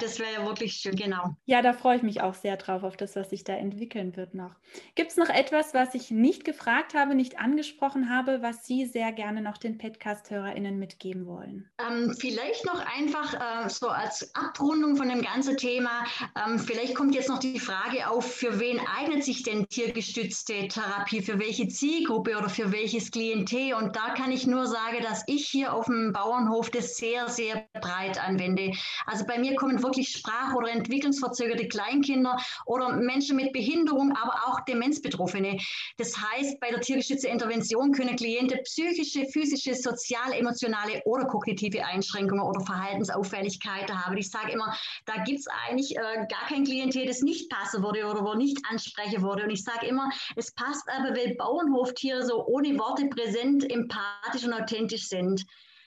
das 0.00 0.18
wäre 0.18 0.32
ja 0.32 0.46
wirklich 0.46 0.74
schön, 0.74 0.96
genau. 0.96 1.36
Ja, 1.46 1.62
da 1.62 1.72
freue 1.72 1.96
ich 1.96 2.02
mich 2.02 2.20
auch 2.20 2.34
sehr 2.34 2.56
drauf, 2.56 2.82
auf 2.82 2.96
das, 2.96 3.16
was 3.16 3.30
sich 3.30 3.44
da 3.44 3.54
entwickeln 3.54 4.16
wird 4.16 4.34
noch. 4.34 4.54
Gibt 4.94 5.10
es 5.10 5.16
noch 5.16 5.28
etwas, 5.28 5.74
was 5.74 5.94
ich 5.94 6.10
nicht 6.10 6.44
gefragt 6.44 6.94
habe, 6.94 7.14
nicht 7.14 7.38
angesprochen 7.38 8.10
habe, 8.10 8.42
was 8.42 8.66
Sie 8.66 8.86
sehr 8.86 9.12
gerne 9.12 9.40
noch 9.40 9.56
den 9.56 9.78
Podcast-HörerInnen 9.78 10.78
mitgeben 10.78 11.26
wollen? 11.26 11.68
Ähm, 11.78 12.14
vielleicht 12.18 12.64
noch 12.66 12.84
einfach 12.96 13.34
äh, 13.64 13.68
so 13.68 13.88
als 13.88 14.34
Abrundung 14.34 14.96
von 14.96 15.08
dem 15.08 15.22
ganzen 15.22 15.56
Thema, 15.56 16.04
ähm, 16.44 16.58
vielleicht 16.58 16.94
kommt 16.94 17.14
jetzt 17.14 17.28
noch 17.28 17.38
die 17.38 17.58
Frage 17.58 18.08
auf, 18.08 18.30
für 18.30 18.60
wen 18.60 18.80
eignet 18.98 19.24
sich 19.24 19.42
denn 19.42 19.66
tiergestützte 19.68 20.68
Therapie, 20.68 21.22
für 21.22 21.38
welche 21.38 21.68
Zielgruppe 21.68 22.36
oder 22.36 22.48
für 22.48 22.72
welches 22.72 23.10
Klientel? 23.10 23.74
Und 23.74 23.96
da 23.96 24.14
kann 24.14 24.30
ich 24.30 24.46
nur 24.46 24.66
sagen, 24.66 25.02
dass 25.02 25.24
ich 25.26 25.46
hier 25.46 25.72
auf 25.72 25.86
dem 25.86 26.12
Bauernhof 26.12 26.70
das 26.70 26.96
sehr, 26.96 27.28
sehr 27.28 27.66
breit 27.80 28.22
anwende. 28.22 28.72
Also 29.06 29.23
bei 29.26 29.38
mir 29.38 29.54
kommen 29.54 29.82
wirklich 29.82 30.08
sprach- 30.08 30.54
oder 30.54 30.70
entwicklungsverzögerte 30.70 31.68
Kleinkinder 31.68 32.36
oder 32.66 32.96
Menschen 32.96 33.36
mit 33.36 33.52
Behinderung, 33.52 34.12
aber 34.16 34.34
auch 34.46 34.60
Demenzbetroffene. 34.64 35.58
Das 35.96 36.16
heißt, 36.16 36.60
bei 36.60 36.70
der 36.70 36.80
tiergestützten 36.80 37.30
Intervention 37.30 37.92
können 37.92 38.16
Klienten 38.16 38.58
psychische, 38.64 39.26
physische, 39.26 39.74
soziale, 39.74 40.36
emotionale 40.36 41.02
oder 41.04 41.26
kognitive 41.26 41.84
Einschränkungen 41.84 42.44
oder 42.44 42.60
Verhaltensauffälligkeiten 42.64 44.04
haben. 44.04 44.16
Ich 44.16 44.30
sage 44.30 44.52
immer, 44.52 44.76
da 45.06 45.22
gibt 45.24 45.40
es 45.40 45.46
eigentlich 45.68 45.96
äh, 45.96 46.26
gar 46.28 46.48
kein 46.48 46.64
Klientel, 46.64 47.06
das 47.06 47.22
nicht 47.22 47.50
passen 47.50 47.82
würde 47.82 48.06
oder 48.06 48.24
wo 48.24 48.34
nicht 48.34 48.58
ansprechen 48.70 49.22
würde. 49.22 49.44
Und 49.44 49.50
ich 49.50 49.64
sage 49.64 49.86
immer, 49.86 50.10
es 50.36 50.52
passt 50.52 50.88
aber, 50.88 51.16
weil 51.16 51.34
Bauernhoftiere 51.36 52.24
so 52.24 52.46
ohne 52.46 52.78
Worte 52.78 53.06
präsent 53.06 53.70
empathisch 53.70 54.44
und 54.44 54.52
authentisch 54.52 55.08
sind. 55.08 55.44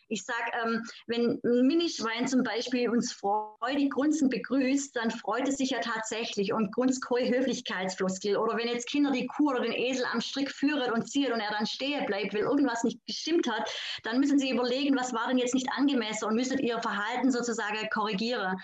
Ich 0.09 0.23
sage, 0.23 0.51
ähm, 0.63 0.83
wenn 1.07 1.39
ein 1.43 1.67
Minischwein 1.67 2.27
zum 2.27 2.43
Beispiel 2.43 2.89
uns 2.89 3.13
freudig 3.13 3.91
grunzend 3.91 4.31
begrüßt, 4.31 4.95
dann 4.95 5.11
freut 5.11 5.47
es 5.47 5.57
sich 5.57 5.71
ja 5.71 5.79
tatsächlich 5.79 6.53
und 6.53 6.73
grunzt 6.73 7.05
keine 7.05 7.29
Höflichkeitsfloskel. 7.29 8.37
Oder 8.37 8.57
wenn 8.57 8.67
jetzt 8.67 8.87
Kinder 8.87 9.11
die 9.11 9.27
Kuh 9.27 9.49
oder 9.49 9.61
den 9.61 9.73
Esel 9.73 10.05
am 10.13 10.21
Strick 10.21 10.51
führen 10.51 10.91
und 10.91 11.09
ziehen 11.09 11.31
und 11.31 11.39
er 11.39 11.51
dann 11.51 11.65
stehen 11.65 12.05
bleibt, 12.05 12.33
weil 12.33 12.41
irgendwas 12.41 12.83
nicht 12.83 13.05
gestimmt 13.05 13.49
hat, 13.49 13.69
dann 14.03 14.19
müssen 14.19 14.39
sie 14.39 14.51
überlegen, 14.51 14.95
was 14.97 15.13
war 15.13 15.27
denn 15.27 15.37
jetzt 15.37 15.53
nicht 15.53 15.67
angemessen 15.75 16.25
und 16.25 16.35
müssen 16.35 16.59
ihr 16.59 16.81
Verhalten 16.81 17.31
sozusagen 17.31 17.89
korrigieren. 17.91 18.57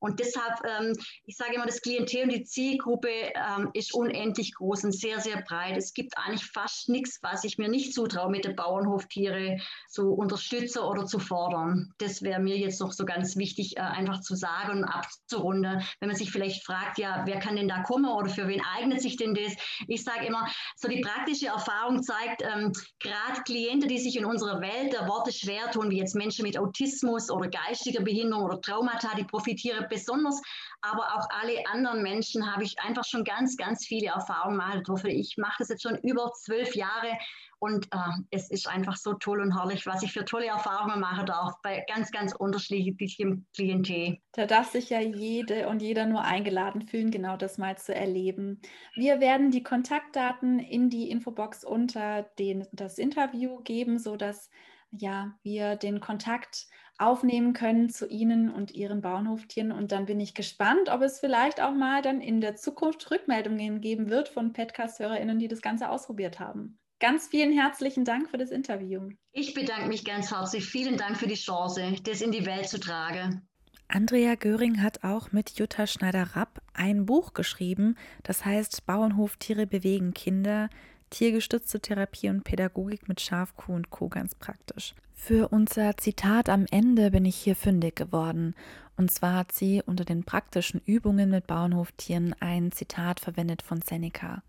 Und 0.00 0.20
deshalb, 0.20 0.60
ähm, 0.64 0.92
ich 1.24 1.36
sage 1.36 1.54
immer, 1.54 1.66
das 1.66 1.80
Klientel 1.80 2.24
und 2.24 2.32
die 2.32 2.44
Zielgruppe 2.44 3.08
ähm, 3.08 3.70
ist 3.74 3.94
unendlich 3.94 4.54
groß 4.54 4.84
und 4.84 4.92
sehr, 4.92 5.20
sehr 5.20 5.42
breit. 5.42 5.76
Es 5.76 5.92
gibt 5.92 6.16
eigentlich 6.16 6.46
fast 6.46 6.88
nichts, 6.88 7.18
was 7.22 7.44
ich 7.44 7.58
mir 7.58 7.68
nicht 7.68 7.94
zutraue, 7.94 8.30
mit 8.30 8.44
den 8.44 8.54
Bauernhoftiere 8.54 9.58
zu 9.88 10.12
unterstützen 10.12 10.80
oder 10.80 11.06
zu 11.06 11.18
fordern. 11.18 11.92
Das 11.98 12.22
wäre 12.22 12.40
mir 12.40 12.56
jetzt 12.56 12.80
noch 12.80 12.92
so 12.92 13.04
ganz 13.04 13.36
wichtig, 13.36 13.76
äh, 13.76 13.80
einfach 13.80 14.20
zu 14.20 14.36
sagen 14.36 14.78
und 14.78 14.84
abzurunden. 14.84 15.82
Wenn 16.00 16.08
man 16.08 16.16
sich 16.16 16.30
vielleicht 16.30 16.64
fragt, 16.64 16.98
ja, 16.98 17.22
wer 17.26 17.40
kann 17.40 17.56
denn 17.56 17.68
da 17.68 17.82
kommen 17.82 18.10
oder 18.10 18.28
für 18.28 18.46
wen 18.46 18.62
eignet 18.76 19.02
sich 19.02 19.16
denn 19.16 19.34
das? 19.34 19.54
Ich 19.88 20.04
sage 20.04 20.26
immer, 20.26 20.46
so 20.76 20.88
die 20.88 21.00
praktische 21.00 21.48
Erfahrung 21.48 22.02
zeigt, 22.02 22.42
ähm, 22.42 22.72
gerade 23.00 23.42
Klienten, 23.44 23.88
die 23.88 23.98
sich 23.98 24.16
in 24.16 24.24
unserer 24.24 24.60
Welt 24.60 24.92
der 24.92 25.08
Worte 25.08 25.32
schwer 25.32 25.70
tun, 25.70 25.90
wie 25.90 25.98
jetzt 25.98 26.14
Menschen 26.14 26.44
mit 26.44 26.58
Autismus 26.58 27.30
oder 27.30 27.48
geistiger 27.48 28.02
Behinderung 28.02 28.44
oder 28.44 28.60
Traumata, 28.60 29.14
die 29.16 29.24
profitieren 29.24 29.87
besonders, 29.88 30.40
aber 30.80 31.02
auch 31.14 31.28
alle 31.30 31.66
anderen 31.72 32.02
Menschen 32.02 32.52
habe 32.52 32.64
ich 32.64 32.78
einfach 32.80 33.04
schon 33.04 33.24
ganz, 33.24 33.56
ganz 33.56 33.86
viele 33.86 34.08
Erfahrungen 34.08 34.82
dürfen. 34.84 35.10
Ich 35.10 35.36
mache 35.36 35.56
das 35.58 35.68
jetzt 35.68 35.82
schon 35.82 35.96
über 35.98 36.32
zwölf 36.32 36.74
Jahre 36.74 37.18
und 37.60 37.86
äh, 37.92 37.98
es 38.30 38.50
ist 38.50 38.68
einfach 38.68 38.96
so 38.96 39.14
toll 39.14 39.40
und 39.40 39.56
herrlich, 39.56 39.86
was 39.86 40.02
ich 40.02 40.12
für 40.12 40.24
tolle 40.24 40.46
Erfahrungen 40.46 41.00
machen 41.00 41.26
darf 41.26 41.54
bei 41.62 41.84
ganz, 41.92 42.12
ganz 42.12 42.32
unterschiedlichem 42.32 43.46
Klientel. 43.54 44.18
Da 44.32 44.46
darf 44.46 44.70
sich 44.70 44.90
ja 44.90 45.00
jede 45.00 45.68
und 45.68 45.82
jeder 45.82 46.06
nur 46.06 46.22
eingeladen 46.22 46.82
fühlen, 46.82 47.10
genau 47.10 47.36
das 47.36 47.58
mal 47.58 47.76
zu 47.76 47.94
erleben. 47.94 48.60
Wir 48.94 49.20
werden 49.20 49.50
die 49.50 49.62
Kontaktdaten 49.62 50.60
in 50.60 50.88
die 50.88 51.10
Infobox 51.10 51.64
unter 51.64 52.22
den, 52.38 52.66
das 52.72 52.98
Interview 52.98 53.60
geben, 53.62 53.98
sodass 53.98 54.50
ja, 54.90 55.34
wir 55.42 55.76
den 55.76 56.00
Kontakt 56.00 56.66
aufnehmen 56.98 57.52
können 57.52 57.88
zu 57.90 58.08
Ihnen 58.08 58.50
und 58.50 58.72
Ihren 58.72 59.00
Bauernhoftieren. 59.00 59.72
Und 59.72 59.92
dann 59.92 60.06
bin 60.06 60.20
ich 60.20 60.34
gespannt, 60.34 60.88
ob 60.90 61.02
es 61.02 61.20
vielleicht 61.20 61.60
auch 61.62 61.74
mal 61.74 62.02
dann 62.02 62.20
in 62.20 62.40
der 62.40 62.56
Zukunft 62.56 63.10
Rückmeldungen 63.10 63.80
geben 63.80 64.10
wird 64.10 64.28
von 64.28 64.52
Podcast-HörerInnen, 64.52 65.38
die 65.38 65.48
das 65.48 65.62
Ganze 65.62 65.90
ausprobiert 65.90 66.40
haben. 66.40 66.78
Ganz 67.00 67.28
vielen 67.28 67.52
herzlichen 67.52 68.04
Dank 68.04 68.28
für 68.28 68.38
das 68.38 68.50
Interview. 68.50 69.10
Ich 69.32 69.54
bedanke 69.54 69.86
mich 69.86 70.04
ganz 70.04 70.32
herzlich. 70.32 70.66
Vielen 70.66 70.96
Dank 70.96 71.16
für 71.16 71.28
die 71.28 71.36
Chance, 71.36 71.94
das 72.02 72.20
in 72.20 72.32
die 72.32 72.44
Welt 72.44 72.68
zu 72.68 72.80
tragen. 72.80 73.48
Andrea 73.86 74.34
Göring 74.34 74.82
hat 74.82 75.04
auch 75.04 75.32
mit 75.32 75.58
Jutta 75.58 75.86
Schneider-Rapp 75.86 76.60
ein 76.74 77.06
Buch 77.06 77.32
geschrieben, 77.32 77.94
das 78.22 78.44
heißt 78.44 78.84
Bauernhof 78.84 79.36
Tiere 79.36 79.66
bewegen 79.66 80.12
Kinder, 80.12 80.68
tiergestützte 81.10 81.80
Therapie 81.80 82.28
und 82.28 82.44
Pädagogik 82.44 83.08
mit 83.08 83.20
Schaf, 83.20 83.56
Kuh 83.56 83.74
und 83.74 83.90
Co. 83.90 84.08
ganz 84.08 84.34
praktisch. 84.34 84.94
Für 85.14 85.48
unser 85.48 85.96
Zitat 85.96 86.48
am 86.48 86.64
Ende 86.70 87.10
bin 87.10 87.24
ich 87.24 87.36
hier 87.36 87.56
fündig 87.56 87.96
geworden. 87.96 88.54
Und 88.96 89.10
zwar 89.10 89.34
hat 89.34 89.52
sie 89.52 89.82
unter 89.84 90.04
den 90.04 90.24
praktischen 90.24 90.80
Übungen 90.84 91.30
mit 91.30 91.46
Bauernhoftieren 91.46 92.34
ein 92.40 92.72
Zitat 92.72 93.20
verwendet 93.20 93.62
von 93.62 93.82
Seneca. 93.82 94.42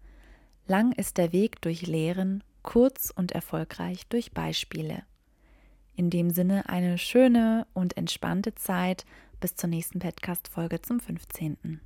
Lang 0.67 0.91
ist 0.91 1.17
der 1.17 1.33
Weg 1.33 1.61
durch 1.61 1.87
Lehren, 1.87 2.43
kurz 2.61 3.11
und 3.15 3.31
erfolgreich 3.31 4.05
durch 4.07 4.31
Beispiele. 4.31 5.03
In 5.95 6.09
dem 6.09 6.29
Sinne 6.29 6.69
eine 6.69 6.97
schöne 6.97 7.67
und 7.73 7.97
entspannte 7.97 8.55
Zeit 8.55 9.05
bis 9.39 9.55
zur 9.55 9.69
nächsten 9.69 9.99
Podcast-Folge 9.99 10.81
zum 10.81 10.99
15. 10.99 11.81